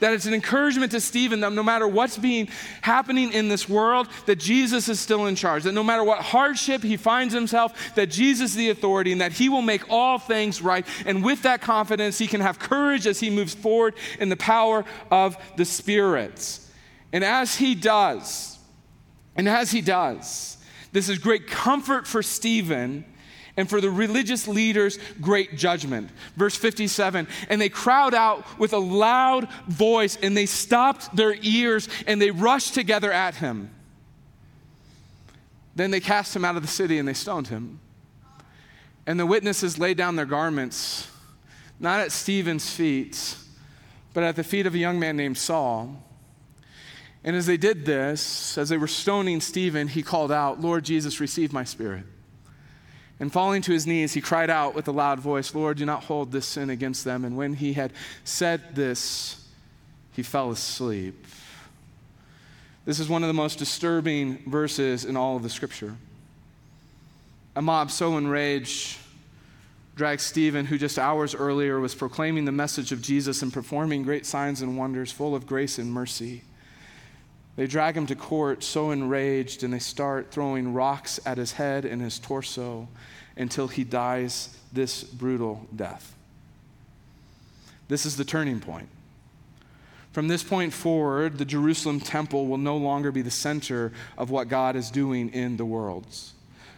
That 0.00 0.12
it's 0.12 0.26
an 0.26 0.34
encouragement 0.34 0.92
to 0.92 1.00
Stephen 1.00 1.40
that 1.40 1.52
no 1.52 1.62
matter 1.62 1.88
what's 1.88 2.18
being 2.18 2.48
happening 2.82 3.32
in 3.32 3.48
this 3.48 3.68
world, 3.68 4.08
that 4.26 4.36
Jesus 4.36 4.88
is 4.88 5.00
still 5.00 5.26
in 5.26 5.36
charge. 5.36 5.62
That 5.62 5.72
no 5.72 5.82
matter 5.82 6.04
what 6.04 6.18
hardship 6.18 6.82
he 6.82 6.96
finds 6.96 7.32
himself, 7.32 7.94
that 7.94 8.10
Jesus 8.10 8.50
is 8.50 8.56
the 8.56 8.70
authority 8.70 9.12
and 9.12 9.20
that 9.20 9.32
he 9.32 9.48
will 9.48 9.62
make 9.62 9.88
all 9.88 10.18
things 10.18 10.60
right. 10.60 10.86
And 11.06 11.24
with 11.24 11.42
that 11.42 11.62
confidence, 11.62 12.18
he 12.18 12.26
can 12.26 12.42
have 12.42 12.58
courage 12.58 13.06
as 13.06 13.20
he 13.20 13.30
moves 13.30 13.54
forward 13.54 13.94
in 14.20 14.28
the 14.28 14.36
power 14.36 14.84
of 15.10 15.38
the 15.56 15.64
spirits. 15.64 16.70
And 17.12 17.24
as 17.24 17.56
he 17.56 17.74
does, 17.74 18.55
and 19.36 19.48
as 19.48 19.70
he 19.70 19.80
does, 19.80 20.56
this 20.92 21.08
is 21.08 21.18
great 21.18 21.46
comfort 21.46 22.06
for 22.06 22.22
Stephen 22.22 23.04
and 23.56 23.68
for 23.68 23.80
the 23.80 23.90
religious 23.90 24.46
leaders, 24.46 24.98
great 25.20 25.56
judgment. 25.56 26.10
Verse 26.36 26.56
57 26.56 27.26
And 27.48 27.60
they 27.60 27.68
crowd 27.68 28.14
out 28.14 28.58
with 28.58 28.72
a 28.72 28.78
loud 28.78 29.48
voice, 29.66 30.16
and 30.22 30.36
they 30.36 30.46
stopped 30.46 31.14
their 31.16 31.34
ears, 31.42 31.88
and 32.06 32.20
they 32.20 32.30
rushed 32.30 32.74
together 32.74 33.12
at 33.12 33.36
him. 33.36 33.70
Then 35.74 35.90
they 35.90 36.00
cast 36.00 36.34
him 36.34 36.44
out 36.44 36.56
of 36.56 36.62
the 36.62 36.68
city, 36.68 36.98
and 36.98 37.06
they 37.06 37.14
stoned 37.14 37.48
him. 37.48 37.80
And 39.06 39.20
the 39.20 39.26
witnesses 39.26 39.78
laid 39.78 39.96
down 39.96 40.16
their 40.16 40.26
garments, 40.26 41.08
not 41.78 42.00
at 42.00 42.12
Stephen's 42.12 42.70
feet, 42.70 43.36
but 44.12 44.24
at 44.24 44.36
the 44.36 44.44
feet 44.44 44.66
of 44.66 44.74
a 44.74 44.78
young 44.78 44.98
man 44.98 45.16
named 45.16 45.38
Saul. 45.38 46.02
And 47.26 47.34
as 47.34 47.44
they 47.44 47.56
did 47.56 47.84
this, 47.84 48.56
as 48.56 48.68
they 48.68 48.78
were 48.78 48.86
stoning 48.86 49.40
Stephen, 49.40 49.88
he 49.88 50.02
called 50.02 50.30
out, 50.30 50.60
Lord 50.60 50.84
Jesus, 50.84 51.20
receive 51.20 51.52
my 51.52 51.64
spirit. 51.64 52.04
And 53.18 53.32
falling 53.32 53.62
to 53.62 53.72
his 53.72 53.84
knees, 53.84 54.14
he 54.14 54.20
cried 54.20 54.48
out 54.48 54.76
with 54.76 54.86
a 54.86 54.92
loud 54.92 55.18
voice, 55.18 55.52
Lord, 55.52 55.78
do 55.78 55.84
not 55.84 56.04
hold 56.04 56.30
this 56.30 56.46
sin 56.46 56.70
against 56.70 57.04
them. 57.04 57.24
And 57.24 57.36
when 57.36 57.54
he 57.54 57.72
had 57.72 57.92
said 58.22 58.76
this, 58.76 59.44
he 60.12 60.22
fell 60.22 60.52
asleep. 60.52 61.26
This 62.84 63.00
is 63.00 63.08
one 63.08 63.24
of 63.24 63.26
the 63.26 63.34
most 63.34 63.58
disturbing 63.58 64.38
verses 64.46 65.04
in 65.04 65.16
all 65.16 65.36
of 65.36 65.42
the 65.42 65.50
scripture. 65.50 65.96
A 67.56 67.62
mob 67.62 67.90
so 67.90 68.16
enraged 68.16 68.98
dragged 69.96 70.20
Stephen, 70.20 70.66
who 70.66 70.78
just 70.78 70.98
hours 70.98 71.34
earlier 71.34 71.80
was 71.80 71.94
proclaiming 71.94 72.44
the 72.44 72.52
message 72.52 72.92
of 72.92 73.00
Jesus 73.00 73.42
and 73.42 73.52
performing 73.52 74.02
great 74.02 74.26
signs 74.26 74.60
and 74.60 74.76
wonders 74.76 75.10
full 75.10 75.34
of 75.34 75.46
grace 75.46 75.78
and 75.78 75.90
mercy. 75.90 76.42
They 77.56 77.66
drag 77.66 77.96
him 77.96 78.06
to 78.06 78.14
court 78.14 78.62
so 78.62 78.90
enraged, 78.90 79.62
and 79.62 79.72
they 79.72 79.78
start 79.78 80.30
throwing 80.30 80.74
rocks 80.74 81.18
at 81.24 81.38
his 81.38 81.52
head 81.52 81.84
and 81.86 82.02
his 82.02 82.18
torso 82.18 82.86
until 83.36 83.68
he 83.68 83.82
dies 83.82 84.56
this 84.72 85.02
brutal 85.02 85.66
death. 85.74 86.14
This 87.88 88.04
is 88.04 88.16
the 88.16 88.24
turning 88.24 88.60
point. 88.60 88.88
From 90.12 90.28
this 90.28 90.42
point 90.42 90.72
forward, 90.72 91.38
the 91.38 91.44
Jerusalem 91.44 92.00
temple 92.00 92.46
will 92.46 92.58
no 92.58 92.76
longer 92.76 93.12
be 93.12 93.22
the 93.22 93.30
center 93.30 93.92
of 94.16 94.30
what 94.30 94.48
God 94.48 94.76
is 94.76 94.90
doing 94.90 95.30
in 95.30 95.56
the 95.56 95.64
world, 95.64 96.06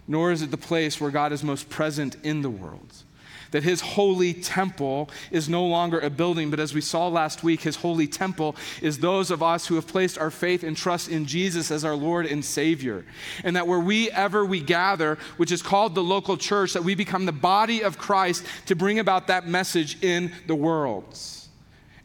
nor 0.07 0.33
is 0.33 0.43
it 0.43 0.51
the 0.51 0.57
place 0.57 1.01
where 1.01 1.11
God 1.11 1.33
is 1.33 1.43
most 1.43 1.69
present 1.69 2.17
in 2.25 2.43
the 2.43 2.51
world 2.51 3.05
that 3.51 3.63
his 3.63 3.81
holy 3.81 4.35
temple 4.35 5.11
is 5.31 5.49
no 5.49 5.65
longer 5.67 5.99
a 6.01 6.11
building, 6.11 6.51
but 6.51 6.61
as 6.61 6.75
we 6.75 6.81
saw 6.81 7.09
last 7.09 7.43
week, 7.43 7.63
his 7.63 7.77
holy 7.77 8.07
temple 8.07 8.57
is 8.83 8.99
those 8.99 9.31
of 9.31 9.43
us 9.43 9.67
who 9.67 9.75
have 9.77 9.87
placed 9.87 10.19
our 10.19 10.31
faith 10.31 10.63
and 10.63 10.77
trust 10.77 11.09
in 11.09 11.27
Jesus 11.27 11.71
as 11.71 11.85
our 11.85 11.97
Lord 11.97 12.27
and 12.27 12.45
Savior. 12.45 13.05
And 13.45 13.57
that 13.57 13.67
where 13.67 13.81
we 13.81 14.11
ever 14.11 14.45
we 14.45 14.61
gather, 14.61 15.19
which 15.37 15.53
is 15.53 15.63
called 15.63 15.95
the 15.95 16.03
local 16.03 16.37
church, 16.37 16.73
that 16.73 16.85
we 16.85 16.95
become 16.95 17.27
the 17.27 17.33
body 17.33 17.83
of 17.83 17.99
Christ 17.99 18.45
to 18.67 18.77
bring 18.77 18.99
about 18.99 19.27
that 19.29 19.47
message 19.47 20.03
in 20.03 20.33
the 20.47 20.55
world. 20.55 21.19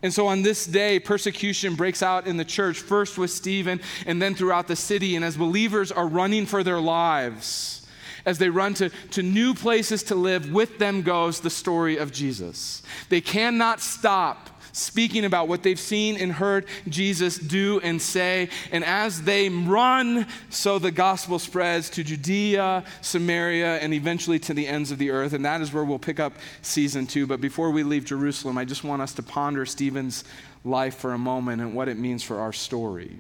And 0.03 0.13
so 0.13 0.27
on 0.27 0.41
this 0.41 0.65
day, 0.65 0.99
persecution 0.99 1.75
breaks 1.75 2.03
out 2.03 2.27
in 2.27 2.35
the 2.35 2.43
church, 2.43 2.79
first 2.79 3.17
with 3.17 3.31
Stephen 3.31 3.79
and 4.05 4.21
then 4.21 4.35
throughout 4.35 4.67
the 4.67 4.75
city. 4.75 5.15
And 5.15 5.23
as 5.23 5.37
believers 5.37 5.93
are 5.93 6.07
running 6.07 6.45
for 6.45 6.61
their 6.61 6.81
lives, 6.81 7.82
as 8.25 8.37
they 8.37 8.49
run 8.49 8.73
to, 8.75 8.89
to 9.11 9.23
new 9.23 9.53
places 9.53 10.03
to 10.03 10.15
live, 10.15 10.51
with 10.51 10.79
them 10.79 11.01
goes 11.01 11.39
the 11.39 11.49
story 11.49 11.97
of 11.97 12.11
Jesus. 12.11 12.81
They 13.09 13.21
cannot 13.21 13.79
stop 13.79 14.49
speaking 14.73 15.23
about 15.23 15.47
what 15.47 15.63
they've 15.63 15.79
seen 15.79 16.17
and 16.17 16.31
heard 16.31 16.65
Jesus 16.89 17.37
do 17.37 17.79
and 17.81 18.01
say. 18.01 18.49
And 18.71 18.83
as 18.83 19.21
they 19.21 19.47
run, 19.47 20.27
so 20.49 20.79
the 20.79 20.91
gospel 20.91 21.39
spreads 21.39 21.89
to 21.91 22.03
Judea, 22.03 22.83
Samaria, 23.01 23.77
and 23.77 23.93
eventually 23.93 24.39
to 24.39 24.53
the 24.53 24.67
ends 24.67 24.91
of 24.91 24.97
the 24.97 25.11
earth. 25.11 25.33
And 25.33 25.45
that 25.45 25.61
is 25.61 25.71
where 25.71 25.83
we'll 25.83 25.99
pick 25.99 26.19
up 26.19 26.33
season 26.61 27.07
two. 27.07 27.27
But 27.27 27.39
before 27.39 27.71
we 27.71 27.83
leave 27.83 28.03
Jerusalem, 28.03 28.57
I 28.57 28.65
just 28.65 28.83
want 28.83 29.01
us 29.01 29.13
to 29.13 29.23
ponder 29.23 29.65
Stephen's 29.65 30.23
life 30.65 30.97
for 30.97 31.13
a 31.13 31.19
moment 31.19 31.61
and 31.61 31.73
what 31.73 31.87
it 31.87 31.97
means 31.97 32.23
for 32.23 32.39
our 32.39 32.53
story. 32.53 33.15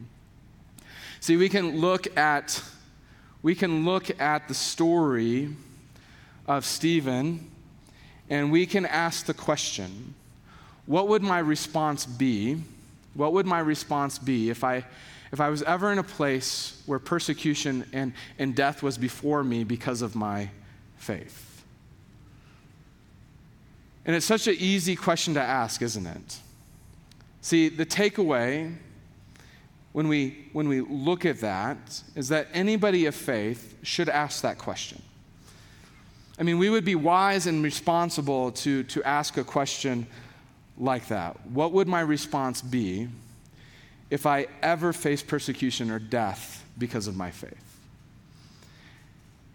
See, 1.19 1.37
we 1.37 1.49
can 1.49 1.79
look 1.79 2.17
at 2.17 2.61
we 3.43 3.53
can 3.53 3.83
look 3.85 4.19
at 4.21 4.47
the 4.47 4.53
story 4.53 5.49
of 6.47 6.65
Stephen 6.65 7.51
and 8.29 8.51
we 8.51 8.65
can 8.65 8.85
ask 8.85 9.25
the 9.25 9.33
question 9.33 10.15
what 10.85 11.07
would 11.07 11.21
my 11.21 11.39
response 11.39 12.05
be? 12.05 12.61
What 13.13 13.31
would 13.33 13.45
my 13.45 13.59
response 13.59 14.19
be 14.19 14.49
if 14.49 14.63
I, 14.65 14.83
if 15.31 15.39
I 15.39 15.47
was 15.47 15.63
ever 15.63 15.93
in 15.93 15.97
a 15.97 16.03
place 16.03 16.81
where 16.85 16.99
persecution 16.99 17.85
and, 17.93 18.11
and 18.37 18.53
death 18.53 18.83
was 18.83 18.97
before 18.97 19.45
me 19.45 19.63
because 19.63 20.01
of 20.01 20.13
my 20.13 20.49
faith? 20.97 21.63
And 24.05 24.13
it's 24.13 24.25
such 24.25 24.47
an 24.47 24.55
easy 24.57 24.97
question 24.97 25.35
to 25.35 25.41
ask, 25.41 25.81
isn't 25.81 26.05
it? 26.05 26.37
See, 27.39 27.69
the 27.69 27.85
takeaway 27.85 28.75
when 29.93 30.07
we, 30.07 30.49
when 30.53 30.67
we 30.67 30.81
look 30.81 31.23
at 31.23 31.39
that 31.41 31.77
is 32.15 32.27
that 32.29 32.47
anybody 32.53 33.05
of 33.05 33.15
faith 33.15 33.77
should 33.83 34.09
ask 34.09 34.41
that 34.41 34.57
question. 34.57 35.01
I 36.37 36.43
mean, 36.43 36.57
we 36.57 36.69
would 36.69 36.83
be 36.83 36.95
wise 36.95 37.45
and 37.45 37.63
responsible 37.63 38.51
to, 38.51 38.83
to 38.83 39.03
ask 39.03 39.37
a 39.37 39.43
question 39.43 40.07
like 40.79 41.07
that. 41.07 41.45
What 41.47 41.71
would 41.73 41.87
my 41.87 42.01
response 42.01 42.61
be 42.61 43.07
if 44.09 44.25
I 44.25 44.47
ever 44.63 44.93
face 44.93 45.21
persecution 45.21 45.91
or 45.91 45.99
death 45.99 46.65
because 46.77 47.05
of 47.05 47.15
my 47.15 47.29
faith? 47.29 47.79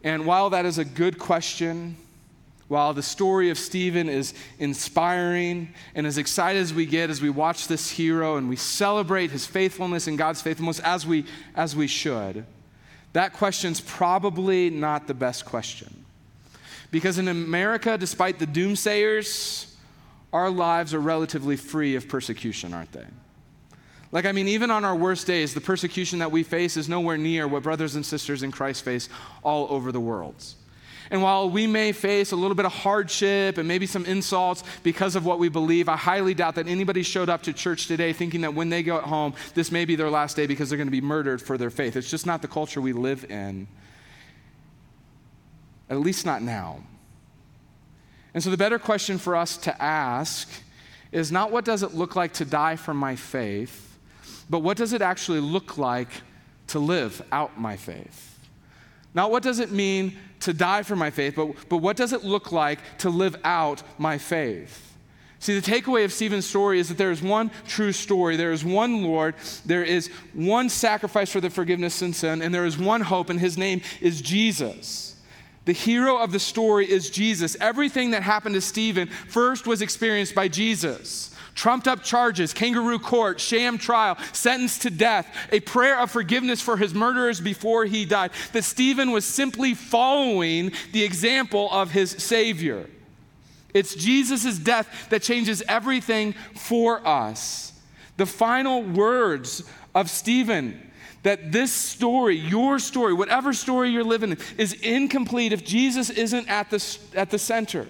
And 0.05 0.25
while 0.25 0.51
that 0.51 0.65
is 0.65 0.79
a 0.79 0.85
good 0.85 1.19
question, 1.19 1.97
while 2.69 2.93
the 2.93 3.03
story 3.03 3.51
of 3.51 3.59
Stephen 3.59 4.09
is 4.09 4.35
inspiring 4.59 5.73
and 5.95 6.07
as 6.07 6.19
excited 6.19 6.61
as 6.61 6.73
we 6.73 6.85
get 6.87 7.11
as 7.11 7.21
we 7.21 7.31
watch 7.31 7.67
this 7.67 7.91
hero 7.91 8.37
and 8.37 8.49
we 8.49 8.57
celebrate 8.57 9.31
his 9.31 9.47
faithfulness 9.47 10.07
and 10.07 10.19
God's 10.19 10.43
faithfulness 10.43 10.79
as 10.81 11.07
we, 11.07 11.25
as 11.57 11.75
we 11.75 11.87
should, 11.87 12.45
that 13.15 13.33
question's 13.33 13.81
probably 13.81 14.69
not 14.69 15.07
the 15.07 15.15
best 15.15 15.47
question. 15.47 16.05
Because 16.91 17.19
in 17.19 17.29
America, 17.29 17.97
despite 17.97 18.39
the 18.39 18.47
doomsayers, 18.47 19.73
our 20.33 20.51
lives 20.51 20.93
are 20.93 21.01
relatively 21.01 21.57
free 21.57 21.97
of 21.97 22.09
persecution, 22.09 22.75
aren't 22.75 22.93
they? 22.93 23.07
Like, 24.11 24.25
I 24.25 24.33
mean, 24.33 24.49
even 24.49 24.71
on 24.71 24.85
our 24.85 24.97
worst 24.97 25.27
days, 25.27 25.53
the 25.53 25.61
persecution 25.61 26.19
that 26.21 26.31
we 26.31 26.43
face 26.43 26.77
is 26.77 26.89
nowhere 26.89 27.19
near 27.19 27.47
what 27.47 27.63
brothers 27.63 27.95
and 27.95 28.05
sisters 28.05 28.43
in 28.43 28.51
Christ 28.51 28.83
face 28.83 29.09
all 29.43 29.67
over 29.71 29.93
the 29.93 30.01
world. 30.01 30.43
And 31.11 31.23
while 31.23 31.49
we 31.49 31.67
may 31.67 31.93
face 31.93 32.33
a 32.33 32.37
little 32.37 32.55
bit 32.55 32.67
of 32.67 32.73
hardship 32.73 33.57
and 33.57 33.67
maybe 33.67 33.87
some 33.87 34.05
insults 34.05 34.63
because 34.83 35.17
of 35.17 35.25
what 35.25 35.39
we 35.39 35.49
believe, 35.49 35.89
I 35.89 35.97
highly 35.97 36.35
doubt 36.35 36.57
that 36.57 36.69
anybody 36.69 37.03
showed 37.03 37.29
up 37.29 37.43
to 37.45 37.53
church 37.53 37.87
today 37.87 38.13
thinking 38.13 38.43
that 38.43 38.55
when 38.55 38.69
they 38.69 38.83
go 38.83 39.01
home, 39.01 39.35
this 39.55 39.73
may 39.73 39.85
be 39.85 39.97
their 39.97 40.11
last 40.11 40.37
day 40.37 40.47
because 40.47 40.69
they're 40.69 40.77
going 40.77 40.89
to 40.89 40.93
be 40.93 41.01
murdered 41.01 41.41
for 41.41 41.57
their 41.57 41.71
faith. 41.71 41.97
It's 41.97 42.11
just 42.11 42.27
not 42.27 42.43
the 42.43 42.49
culture 42.49 42.81
we 42.81 42.93
live 42.93 43.31
in, 43.31 43.69
at 45.89 46.01
least 46.01 46.27
not 46.27 46.43
now. 46.43 46.81
And 48.35 48.43
so, 48.43 48.51
the 48.51 48.59
better 48.59 48.79
question 48.79 49.17
for 49.17 49.35
us 49.35 49.57
to 49.59 49.83
ask 49.83 50.49
is 51.11 51.33
not 51.33 51.51
what 51.51 51.65
does 51.65 51.83
it 51.83 51.95
look 51.95 52.15
like 52.15 52.35
to 52.35 52.45
die 52.45 52.77
for 52.77 52.93
my 52.93 53.17
faith, 53.17 53.99
but 54.51 54.59
what 54.61 54.77
does 54.77 54.93
it 54.93 55.01
actually 55.01 55.41
look 55.41 55.79
like 55.79 56.09
to 56.69 56.79
live 56.79 57.23
out 57.33 57.59
my 57.59 57.77
faith? 57.77 58.39
Not 59.15 59.31
what 59.31 59.43
does 59.43 59.59
it 59.59 59.71
mean 59.71 60.19
to 60.41 60.53
die 60.53 60.83
for 60.83 60.97
my 60.97 61.11
faith, 61.11 61.35
but, 61.37 61.49
but 61.69 61.79
what 61.79 61.97
does 61.97 62.13
it 62.13 62.25
look 62.25 62.53
like 62.53 62.79
to 62.99 63.11
live 63.11 63.37
out 63.45 63.83
my 63.99 64.19
faith? 64.19 64.85
See, 65.41 65.59
the 65.59 65.71
takeaway 65.71 66.05
of 66.05 66.13
Stephen's 66.13 66.47
story 66.47 66.81
is 66.81 66.89
that 66.89 66.99
there 66.99 67.13
is 67.13 67.23
one 67.23 67.51
true 67.67 67.93
story. 67.93 68.37
There 68.37 68.51
is 68.51 68.65
one 68.65 69.05
Lord. 69.05 69.37
There 69.65 69.85
is 69.85 70.09
one 70.33 70.69
sacrifice 70.69 71.31
for 71.31 71.41
the 71.41 71.51
forgiveness 71.51 72.03
of 72.03 72.17
sin, 72.17 72.43
and 72.43 72.53
there 72.53 72.67
is 72.67 72.77
one 72.77 73.03
hope, 73.03 73.31
and 73.31 73.39
his 73.39 73.57
name 73.57 73.83
is 74.01 74.21
Jesus. 74.21 75.17
The 75.65 75.73
hero 75.73 76.19
of 76.19 76.33
the 76.33 76.41
story 76.41 76.91
is 76.91 77.11
Jesus. 77.11 77.57
Everything 77.61 78.11
that 78.13 78.23
happened 78.23 78.55
to 78.57 78.61
Stephen 78.61 79.07
first 79.07 79.67
was 79.67 79.83
experienced 79.83 80.35
by 80.35 80.49
Jesus 80.49 81.35
trumped 81.59 81.89
up 81.89 82.05
charges, 82.05 82.55
kangaroo 82.55 83.01
court, 83.01 83.41
sham 83.41 83.79
trial, 83.79 84.17
sentenced 84.33 84.83
to 84.83 84.91
death, 84.91 85.27
a 85.51 85.59
prayer 85.59 85.99
of 85.99 86.09
forgiveness 86.09 86.61
for 86.61 86.77
his 86.77 86.95
murderers 86.95 87.41
before 87.41 87.85
he 87.85 88.05
died. 88.05 88.31
That 88.53 88.63
Stephen 88.63 89.11
was 89.11 89.25
simply 89.25 89.75
following 89.75 90.71
the 90.93 91.03
example 91.03 91.69
of 91.73 91.91
his 91.91 92.13
Savior. 92.13 92.89
It's 93.75 93.97
Jesus' 93.97 94.57
death 94.57 95.09
that 95.11 95.23
changes 95.23 95.61
everything 95.67 96.35
for 96.55 97.05
us. 97.05 97.73
The 98.19 98.27
final 98.27 98.85
words 98.85 99.69
of 99.97 100.09
Stephen 100.09 100.81
that 101.25 101.51
this 101.51 101.73
story, 101.73 102.37
your 102.37 102.79
story, 102.79 103.13
whatever 103.13 103.53
story 103.53 103.91
you're 103.91 104.05
living 104.05 104.31
in, 104.31 104.39
is 104.57 104.75
incomplete 104.75 105.53
if 105.53 105.65
Jesus 105.65 106.09
isn't 106.09 106.49
at 106.49 106.71
the, 106.71 106.99
at 107.17 107.31
the 107.31 107.39
center. 107.39 107.89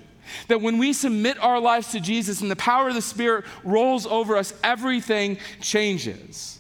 That 0.49 0.61
when 0.61 0.79
we 0.79 0.93
submit 0.93 1.39
our 1.43 1.61
lives 1.61 1.93
to 1.93 2.01
Jesus 2.01 2.41
and 2.41 2.51
the 2.51 2.57
power 2.57 2.89
of 2.89 2.95
the 2.95 3.03
Spirit 3.03 3.45
rolls 3.65 4.07
over 4.07 4.37
us, 4.37 4.55
everything 4.63 5.39
changes. 5.61 6.59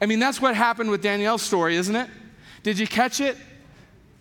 I 0.00 0.06
mean, 0.06 0.18
that's 0.18 0.40
what 0.40 0.56
happened 0.56 0.90
with 0.90 1.02
Danielle's 1.02 1.42
story, 1.42 1.76
isn't 1.76 1.94
it? 1.94 2.08
Did 2.62 2.78
you 2.78 2.86
catch 2.86 3.20
it? 3.20 3.36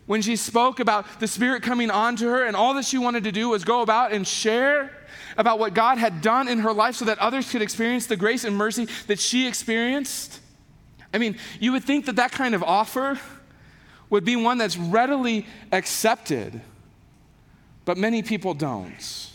When 0.06 0.22
she 0.22 0.36
spoke 0.36 0.80
about 0.80 1.20
the 1.20 1.28
Spirit 1.28 1.64
coming 1.64 1.90
onto 1.90 2.28
her, 2.28 2.44
and 2.44 2.56
all 2.56 2.74
that 2.74 2.86
she 2.86 2.98
wanted 2.98 3.24
to 3.24 3.32
do 3.32 3.50
was 3.50 3.64
go 3.64 3.82
about 3.82 4.12
and 4.12 4.28
share 4.28 4.92
about 5.38 5.60
what 5.60 5.74
God 5.74 5.98
had 5.98 6.22
done 6.22 6.48
in 6.48 6.60
her 6.60 6.74
life 6.74 6.96
so 6.96 7.06
that 7.06 7.20
others 7.20 7.50
could 7.50 7.62
experience 7.62 8.08
the 8.08 8.18
grace 8.18 8.44
and 8.44 8.56
mercy 8.56 8.88
that 9.08 9.20
she 9.20 9.48
experienced. 9.48 10.40
I 11.14 11.18
mean, 11.18 11.38
you 11.60 11.72
would 11.72 11.84
think 11.84 12.06
that 12.06 12.18
that 12.18 12.32
kind 12.32 12.56
of 12.56 12.64
offer 12.64 13.20
would 14.10 14.26
be 14.26 14.36
one 14.36 14.58
that's 14.58 14.78
readily 14.78 15.46
accepted. 15.72 16.62
But 17.92 17.98
many 17.98 18.24
people 18.24 18.54
don't. 18.54 19.30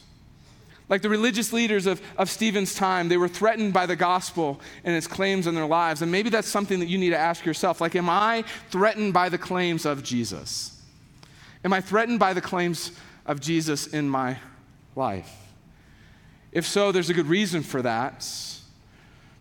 Like 0.89 1.03
the 1.03 1.11
religious 1.11 1.53
leaders 1.53 1.85
of, 1.85 2.01
of 2.17 2.31
Stephen's 2.31 2.75
time, 2.75 3.11
they 3.11 3.19
were 3.19 3.29
threatened 3.29 3.75
by 3.75 3.85
the 3.85 3.97
gospel 3.97 4.63
and 4.83 4.97
its 4.97 5.07
claims 5.07 5.47
in 5.47 5.55
their 5.55 5.67
lives. 5.67 6.01
And 6.01 6.11
maybe 6.11 6.31
that's 6.31 6.49
something 6.49 6.81
that 6.81 6.87
you 6.87 6.97
need 6.97 7.11
to 7.11 7.19
ask 7.19 7.45
yourself. 7.45 7.83
Like, 7.83 7.95
am 7.95 8.09
I 8.09 8.45
threatened 8.71 9.13
by 9.13 9.29
the 9.29 9.37
claims 9.37 9.85
of 9.85 10.03
Jesus? 10.03 10.83
Am 11.67 11.75
I 11.75 11.83
threatened 11.83 12.19
by 12.19 12.33
the 12.33 12.41
claims 12.41 12.93
of 13.27 13.43
Jesus 13.43 13.89
in 13.89 14.09
my 14.09 14.39
life? 14.95 15.37
If 16.51 16.67
so, 16.67 16.93
there's 16.93 17.11
a 17.11 17.15
good 17.15 17.27
reason 17.27 17.63
for 17.63 17.83
that. 17.83 18.27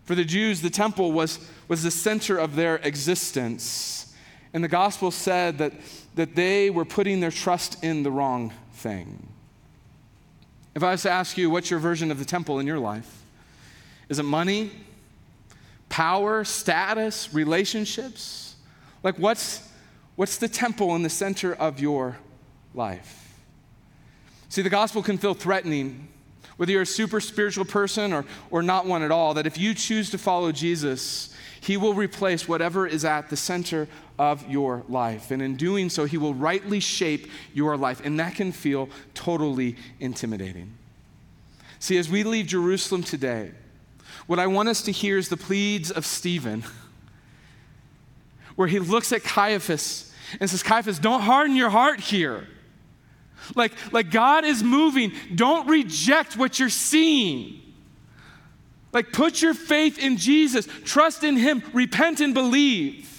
For 0.03 0.15
the 0.15 0.25
Jews, 0.25 0.59
the 0.59 0.69
temple 0.69 1.13
was, 1.13 1.39
was 1.69 1.83
the 1.83 1.91
center 1.91 2.37
of 2.37 2.57
their 2.57 2.79
existence. 2.83 4.13
And 4.51 4.61
the 4.61 4.67
gospel 4.67 5.09
said 5.09 5.59
that, 5.59 5.71
that 6.15 6.35
they 6.35 6.69
were 6.69 6.83
putting 6.83 7.21
their 7.21 7.31
trust 7.31 7.81
in 7.81 8.03
the 8.03 8.11
wrong 8.11 8.51
thing. 8.85 9.27
If 10.75 10.83
I 10.83 10.91
was 10.91 11.01
to 11.01 11.09
ask 11.09 11.39
you, 11.39 11.49
what's 11.49 11.71
your 11.71 11.79
version 11.79 12.11
of 12.11 12.19
the 12.19 12.25
temple 12.25 12.59
in 12.59 12.67
your 12.67 12.77
life? 12.77 13.23
Is 14.09 14.19
it 14.19 14.23
money, 14.23 14.69
power, 15.89 16.43
status, 16.43 17.33
relationships? 17.33 18.55
Like, 19.01 19.17
what's, 19.17 19.67
what's 20.15 20.37
the 20.37 20.47
temple 20.47 20.95
in 20.95 21.01
the 21.01 21.09
center 21.09 21.55
of 21.55 21.79
your 21.79 22.17
life? 22.75 23.39
See, 24.49 24.61
the 24.61 24.69
gospel 24.69 25.01
can 25.01 25.17
feel 25.17 25.33
threatening, 25.33 26.07
whether 26.57 26.71
you're 26.71 26.83
a 26.83 26.85
super 26.85 27.19
spiritual 27.19 27.65
person 27.65 28.13
or, 28.13 28.23
or 28.51 28.61
not 28.61 28.85
one 28.85 29.01
at 29.01 29.09
all, 29.09 29.33
that 29.33 29.47
if 29.47 29.57
you 29.57 29.73
choose 29.73 30.11
to 30.11 30.19
follow 30.19 30.51
Jesus, 30.51 31.33
he 31.59 31.75
will 31.75 31.95
replace 31.95 32.47
whatever 32.47 32.85
is 32.85 33.03
at 33.03 33.31
the 33.31 33.35
center 33.35 33.87
of 34.17 34.49
your 34.49 34.83
life. 34.87 35.31
And 35.31 35.41
in 35.41 35.55
doing 35.55 35.89
so, 35.89 36.05
He 36.05 36.17
will 36.17 36.33
rightly 36.33 36.79
shape 36.79 37.29
your 37.53 37.77
life. 37.77 38.01
And 38.03 38.19
that 38.19 38.35
can 38.35 38.51
feel 38.51 38.89
totally 39.13 39.75
intimidating. 39.99 40.73
See, 41.79 41.97
as 41.97 42.09
we 42.09 42.23
leave 42.23 42.47
Jerusalem 42.47 43.03
today, 43.03 43.51
what 44.27 44.39
I 44.39 44.47
want 44.47 44.69
us 44.69 44.81
to 44.83 44.91
hear 44.91 45.17
is 45.17 45.29
the 45.29 45.37
pleads 45.37 45.91
of 45.91 46.05
Stephen, 46.05 46.63
where 48.55 48.67
he 48.67 48.79
looks 48.79 49.11
at 49.11 49.23
Caiaphas 49.23 50.11
and 50.39 50.49
says, 50.49 50.63
Caiaphas, 50.63 50.99
don't 50.99 51.21
harden 51.21 51.55
your 51.55 51.69
heart 51.69 51.99
here. 51.99 52.47
Like, 53.53 53.73
like 53.93 54.09
God 54.09 54.45
is 54.45 54.63
moving. 54.63 55.11
Don't 55.35 55.67
reject 55.67 56.37
what 56.37 56.57
you're 56.57 56.69
seeing. 56.69 57.61
Like, 58.91 59.11
put 59.11 59.41
your 59.41 59.53
faith 59.53 59.99
in 59.99 60.17
Jesus, 60.17 60.67
trust 60.85 61.23
in 61.23 61.35
Him, 61.35 61.61
repent 61.73 62.21
and 62.21 62.33
believe. 62.33 63.14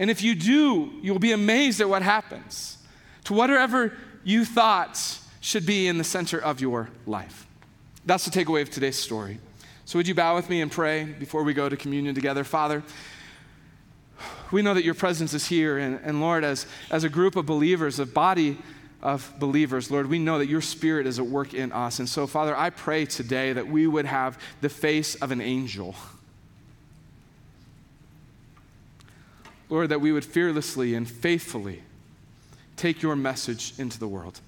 And 0.00 0.10
if 0.10 0.22
you 0.22 0.34
do, 0.34 0.90
you'll 1.02 1.18
be 1.18 1.32
amazed 1.32 1.80
at 1.82 1.88
what 1.88 2.02
happens 2.02 2.78
to 3.24 3.34
whatever 3.34 3.92
you 4.24 4.46
thought 4.46 5.18
should 5.40 5.66
be 5.66 5.86
in 5.86 5.98
the 5.98 6.04
center 6.04 6.38
of 6.38 6.60
your 6.60 6.88
life. 7.06 7.46
That's 8.06 8.24
the 8.24 8.30
takeaway 8.30 8.62
of 8.62 8.70
today's 8.70 8.98
story. 8.98 9.38
So, 9.84 9.98
would 9.98 10.08
you 10.08 10.14
bow 10.14 10.34
with 10.36 10.48
me 10.48 10.62
and 10.62 10.72
pray 10.72 11.04
before 11.04 11.42
we 11.42 11.52
go 11.52 11.68
to 11.68 11.76
communion 11.76 12.14
together? 12.14 12.44
Father, 12.44 12.82
we 14.50 14.62
know 14.62 14.72
that 14.72 14.84
your 14.84 14.94
presence 14.94 15.34
is 15.34 15.46
here. 15.46 15.76
And, 15.76 16.00
and 16.02 16.22
Lord, 16.22 16.44
as, 16.44 16.66
as 16.90 17.04
a 17.04 17.10
group 17.10 17.36
of 17.36 17.44
believers, 17.44 17.98
a 17.98 18.06
body 18.06 18.56
of 19.02 19.30
believers, 19.38 19.90
Lord, 19.90 20.08
we 20.08 20.18
know 20.18 20.38
that 20.38 20.48
your 20.48 20.62
spirit 20.62 21.06
is 21.06 21.18
at 21.18 21.26
work 21.26 21.52
in 21.52 21.72
us. 21.72 21.98
And 21.98 22.08
so, 22.08 22.26
Father, 22.26 22.56
I 22.56 22.70
pray 22.70 23.04
today 23.04 23.52
that 23.52 23.66
we 23.66 23.86
would 23.86 24.06
have 24.06 24.38
the 24.62 24.70
face 24.70 25.14
of 25.16 25.30
an 25.30 25.42
angel. 25.42 25.94
Lord, 29.70 29.88
that 29.88 30.00
we 30.00 30.12
would 30.12 30.24
fearlessly 30.24 30.94
and 30.94 31.08
faithfully 31.08 31.82
take 32.76 33.00
your 33.00 33.16
message 33.16 33.72
into 33.78 33.98
the 33.98 34.08
world. 34.08 34.40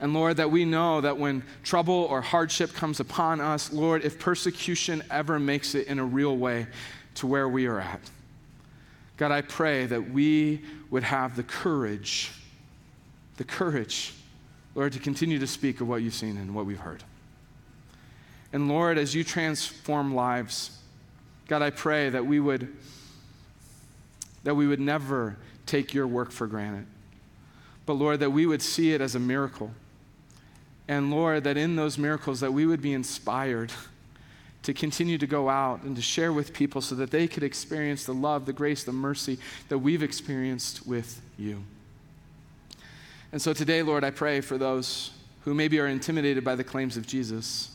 And 0.00 0.14
Lord, 0.14 0.38
that 0.38 0.50
we 0.50 0.64
know 0.64 1.00
that 1.00 1.18
when 1.18 1.42
trouble 1.62 1.94
or 1.94 2.22
hardship 2.22 2.72
comes 2.72 2.98
upon 2.98 3.40
us, 3.40 3.72
Lord, 3.72 4.04
if 4.04 4.18
persecution 4.18 5.02
ever 5.10 5.38
makes 5.38 5.74
it 5.74 5.86
in 5.86 5.98
a 5.98 6.04
real 6.04 6.36
way 6.36 6.66
to 7.16 7.26
where 7.26 7.48
we 7.48 7.66
are 7.66 7.78
at, 7.78 8.00
God, 9.16 9.30
I 9.30 9.42
pray 9.42 9.86
that 9.86 10.10
we 10.10 10.62
would 10.90 11.04
have 11.04 11.36
the 11.36 11.42
courage 11.42 12.32
the 13.36 13.44
courage, 13.44 14.12
Lord, 14.74 14.92
to 14.92 14.98
continue 14.98 15.38
to 15.38 15.46
speak 15.46 15.80
of 15.80 15.88
what 15.88 16.02
you've 16.02 16.14
seen 16.14 16.36
and 16.36 16.54
what 16.54 16.66
we've 16.66 16.78
heard. 16.78 17.02
And 18.52 18.68
Lord, 18.68 18.98
as 18.98 19.14
you 19.14 19.24
transform 19.24 20.14
lives, 20.14 20.78
God, 21.48 21.62
I 21.62 21.70
pray 21.70 22.10
that 22.10 22.24
we 22.24 22.38
would 22.40 22.72
that 24.44 24.54
we 24.54 24.66
would 24.66 24.80
never 24.80 25.36
take 25.66 25.94
your 25.94 26.06
work 26.06 26.32
for 26.32 26.46
granted. 26.46 26.86
But 27.86 27.94
Lord, 27.94 28.20
that 28.20 28.30
we 28.30 28.46
would 28.46 28.62
see 28.62 28.92
it 28.92 29.00
as 29.00 29.14
a 29.14 29.20
miracle. 29.20 29.70
And 30.88 31.10
Lord, 31.10 31.44
that 31.44 31.56
in 31.56 31.76
those 31.76 31.98
miracles 31.98 32.40
that 32.40 32.52
we 32.52 32.66
would 32.66 32.82
be 32.82 32.92
inspired 32.92 33.72
to 34.62 34.72
continue 34.72 35.18
to 35.18 35.26
go 35.26 35.48
out 35.48 35.82
and 35.82 35.96
to 35.96 36.02
share 36.02 36.32
with 36.32 36.52
people 36.52 36.80
so 36.80 36.94
that 36.94 37.10
they 37.10 37.26
could 37.26 37.42
experience 37.42 38.04
the 38.04 38.14
love, 38.14 38.46
the 38.46 38.52
grace, 38.52 38.84
the 38.84 38.92
mercy 38.92 39.38
that 39.68 39.78
we've 39.78 40.02
experienced 40.02 40.86
with 40.86 41.20
you. 41.36 41.62
And 43.32 43.40
so 43.40 43.52
today, 43.52 43.82
Lord, 43.82 44.04
I 44.04 44.10
pray 44.10 44.40
for 44.40 44.58
those 44.58 45.10
who 45.44 45.54
maybe 45.54 45.80
are 45.80 45.88
intimidated 45.88 46.44
by 46.44 46.54
the 46.54 46.62
claims 46.62 46.96
of 46.96 47.06
Jesus. 47.06 47.70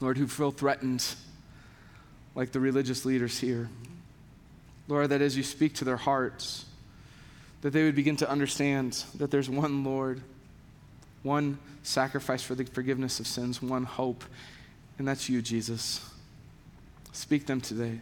Lord, 0.00 0.18
who 0.18 0.26
feel 0.26 0.50
threatened 0.50 1.06
like 2.36 2.52
the 2.52 2.60
religious 2.60 3.04
leaders 3.04 3.40
here. 3.40 3.68
Lord, 4.86 5.10
that 5.10 5.20
as 5.20 5.36
you 5.36 5.42
speak 5.42 5.74
to 5.76 5.84
their 5.84 5.96
hearts, 5.96 6.64
that 7.62 7.72
they 7.72 7.82
would 7.82 7.96
begin 7.96 8.16
to 8.18 8.30
understand 8.30 9.02
that 9.16 9.32
there's 9.32 9.50
one 9.50 9.82
Lord 9.82 10.22
one 11.26 11.58
sacrifice 11.82 12.42
for 12.42 12.54
the 12.54 12.64
forgiveness 12.64 13.18
of 13.18 13.26
sins, 13.26 13.60
one 13.60 13.82
hope, 13.82 14.24
and 14.96 15.06
that's 15.06 15.28
you, 15.28 15.42
Jesus. 15.42 16.08
Speak 17.12 17.46
them 17.46 17.60
today. 17.60 18.00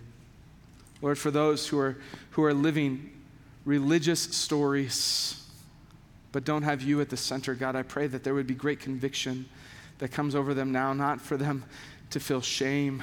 Lord, 1.00 1.18
for 1.18 1.30
those 1.30 1.66
who 1.66 1.78
are, 1.78 1.96
who 2.30 2.44
are 2.44 2.54
living 2.54 3.10
religious 3.64 4.20
stories 4.20 5.40
but 6.32 6.44
don't 6.44 6.62
have 6.62 6.82
you 6.82 7.00
at 7.00 7.08
the 7.08 7.16
center, 7.16 7.54
God, 7.54 7.76
I 7.76 7.82
pray 7.82 8.06
that 8.08 8.24
there 8.24 8.34
would 8.34 8.46
be 8.46 8.54
great 8.54 8.80
conviction 8.80 9.46
that 9.98 10.10
comes 10.10 10.34
over 10.34 10.52
them 10.52 10.70
now, 10.72 10.92
not 10.92 11.20
for 11.20 11.36
them 11.36 11.64
to 12.10 12.20
feel 12.20 12.40
shame, 12.40 13.02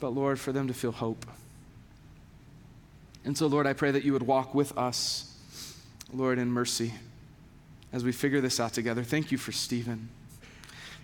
but 0.00 0.10
Lord, 0.10 0.40
for 0.40 0.52
them 0.52 0.66
to 0.68 0.74
feel 0.74 0.92
hope. 0.92 1.26
And 3.24 3.36
so, 3.36 3.46
Lord, 3.46 3.66
I 3.66 3.74
pray 3.74 3.90
that 3.90 4.02
you 4.02 4.12
would 4.14 4.22
walk 4.22 4.54
with 4.54 4.76
us, 4.76 5.36
Lord, 6.12 6.38
in 6.38 6.50
mercy 6.50 6.94
as 7.92 8.02
we 8.02 8.12
figure 8.12 8.40
this 8.40 8.58
out 8.58 8.72
together. 8.72 9.02
Thank 9.02 9.30
you 9.30 9.38
for 9.38 9.52
Stephen. 9.52 10.08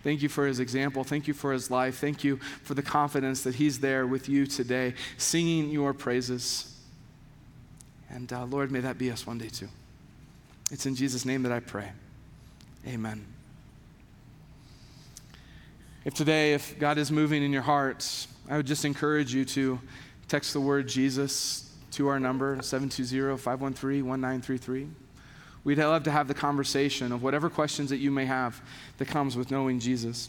Thank 0.03 0.23
you 0.23 0.29
for 0.29 0.47
his 0.47 0.61
example. 0.61 1.05
Thank 1.05 1.27
you 1.27 1.35
for 1.35 1.53
his 1.53 1.71
life. 1.71 1.99
Thank 1.99 2.23
you 2.23 2.37
for 2.63 2.75
the 2.75 2.83
confidence 2.83 3.43
that 3.43 3.57
he's 3.57 3.81
there 3.81 4.07
with 4.07 4.29
you 4.29 4.47
today, 4.47 4.95
singing 5.19 5.71
your 5.71 5.93
praises. 5.93 6.73
And 8.09 8.33
uh, 8.33 8.45
Lord, 8.45 8.71
may 8.71 8.81
that 8.81 8.99
be 8.99 9.11
us 9.11 9.27
one 9.27 9.39
day 9.39 9.49
too. 9.49 9.69
It's 10.71 10.87
in 10.87 10.95
Jesus' 10.95 11.25
name 11.25 11.43
that 11.43 11.53
I 11.53 11.61
pray. 11.61 11.91
Amen. 12.87 13.27
If 16.05 16.15
today, 16.15 16.55
if 16.55 16.79
God 16.79 16.99
is 16.99 17.11
moving 17.11 17.43
in 17.43 17.53
your 17.53 17.63
hearts, 17.63 18.29
I 18.49 18.57
would 18.57 18.67
just 18.67 18.85
encourage 18.85 19.35
you 19.35 19.45
to 19.47 19.81
text 20.29 20.53
the 20.53 20.61
word 20.61 20.87
Jesus 20.87 21.75
to 21.93 22.09
our 22.09 22.21
number, 22.21 22.61
720 22.63 23.37
513 23.37 24.07
1933. 24.07 24.89
We'd 25.65 25.79
love 25.79 26.05
to 26.05 26.13
have 26.13 26.29
the 26.29 26.35
conversation 26.35 27.11
of 27.11 27.25
whatever 27.25 27.51
questions 27.51 27.91
that 27.91 27.97
you 27.97 28.13
may 28.13 28.25
have 28.25 28.61
that 28.99 29.09
comes 29.09 29.37
with 29.37 29.51
knowing 29.51 29.81
Jesus. 29.81 30.29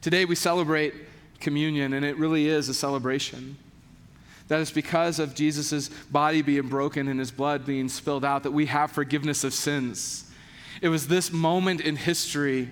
Today 0.00 0.24
we 0.24 0.34
celebrate 0.36 0.94
communion, 1.38 1.92
and 1.92 2.02
it 2.02 2.16
really 2.16 2.48
is 2.48 2.70
a 2.70 2.74
celebration. 2.74 3.58
That 4.48 4.60
is 4.60 4.70
because 4.70 5.18
of 5.18 5.34
Jesus' 5.34 5.90
body 6.10 6.40
being 6.40 6.68
broken 6.68 7.08
and 7.08 7.20
his 7.20 7.30
blood 7.30 7.66
being 7.66 7.90
spilled 7.90 8.24
out 8.24 8.44
that 8.44 8.52
we 8.52 8.64
have 8.66 8.90
forgiveness 8.90 9.44
of 9.44 9.52
sins. 9.52 10.30
It 10.80 10.88
was 10.88 11.08
this 11.08 11.30
moment 11.30 11.82
in 11.82 11.96
history 11.96 12.70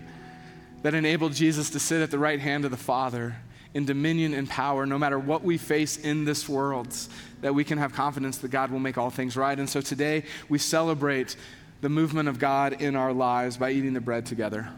that 0.82 0.94
enabled 0.94 1.34
Jesus 1.34 1.68
to 1.70 1.78
sit 1.78 2.00
at 2.00 2.10
the 2.10 2.18
right 2.18 2.40
hand 2.40 2.64
of 2.64 2.70
the 2.70 2.78
Father 2.78 3.36
in 3.76 3.84
dominion 3.84 4.32
and 4.32 4.48
power, 4.48 4.86
no 4.86 4.98
matter 4.98 5.18
what 5.18 5.44
we 5.44 5.58
face 5.58 5.98
in 5.98 6.24
this 6.24 6.48
world, 6.48 6.96
that 7.42 7.54
we 7.54 7.62
can 7.62 7.76
have 7.76 7.92
confidence 7.92 8.38
that 8.38 8.48
God 8.48 8.70
will 8.70 8.78
make 8.78 8.96
all 8.96 9.10
things 9.10 9.36
right. 9.36 9.58
And 9.58 9.68
so 9.68 9.82
today 9.82 10.24
we 10.48 10.56
celebrate 10.56 11.36
the 11.82 11.90
movement 11.90 12.26
of 12.26 12.38
God 12.38 12.80
in 12.80 12.96
our 12.96 13.12
lives 13.12 13.58
by 13.58 13.72
eating 13.72 13.92
the 13.92 14.00
bread 14.00 14.24
together, 14.24 14.70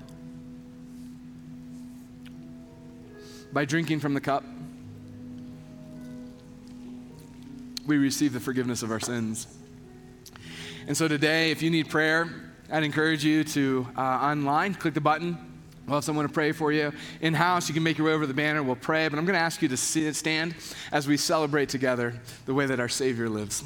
by 3.52 3.64
drinking 3.64 4.00
from 4.00 4.14
the 4.14 4.20
cup. 4.20 4.42
We 7.87 7.98
receive 7.98 8.32
the 8.32 8.40
forgiveness 8.40 8.82
of 8.82 8.90
our 8.90 8.98
sins. 8.98 9.46
And 10.88 10.96
so 10.96 11.06
today, 11.06 11.52
if 11.52 11.62
you 11.62 11.70
need 11.70 11.88
prayer, 11.88 12.28
I'd 12.68 12.82
encourage 12.82 13.24
you 13.24 13.44
to 13.44 13.87
uh, 13.96 14.00
online 14.00 14.74
click 14.74 14.94
the 14.94 15.00
button. 15.00 15.47
We'll 15.88 15.96
have 15.96 16.05
someone 16.05 16.27
to 16.27 16.33
pray 16.33 16.53
for 16.53 16.70
you. 16.70 16.92
In 17.22 17.33
house, 17.33 17.66
you 17.66 17.72
can 17.74 17.83
make 17.83 17.96
your 17.96 18.09
way 18.09 18.12
over 18.12 18.27
the 18.27 18.35
banner. 18.35 18.62
We'll 18.62 18.77
pray. 18.77 19.09
But 19.09 19.18
I'm 19.18 19.24
going 19.24 19.38
to 19.38 19.40
ask 19.40 19.62
you 19.62 19.68
to 19.68 19.77
stand 19.77 20.55
as 20.92 21.09
we 21.09 21.16
celebrate 21.16 21.70
together 21.70 22.12
the 22.44 22.53
way 22.53 22.66
that 22.66 22.79
our 22.79 22.90
Savior 22.90 23.31
lives. 23.31 23.64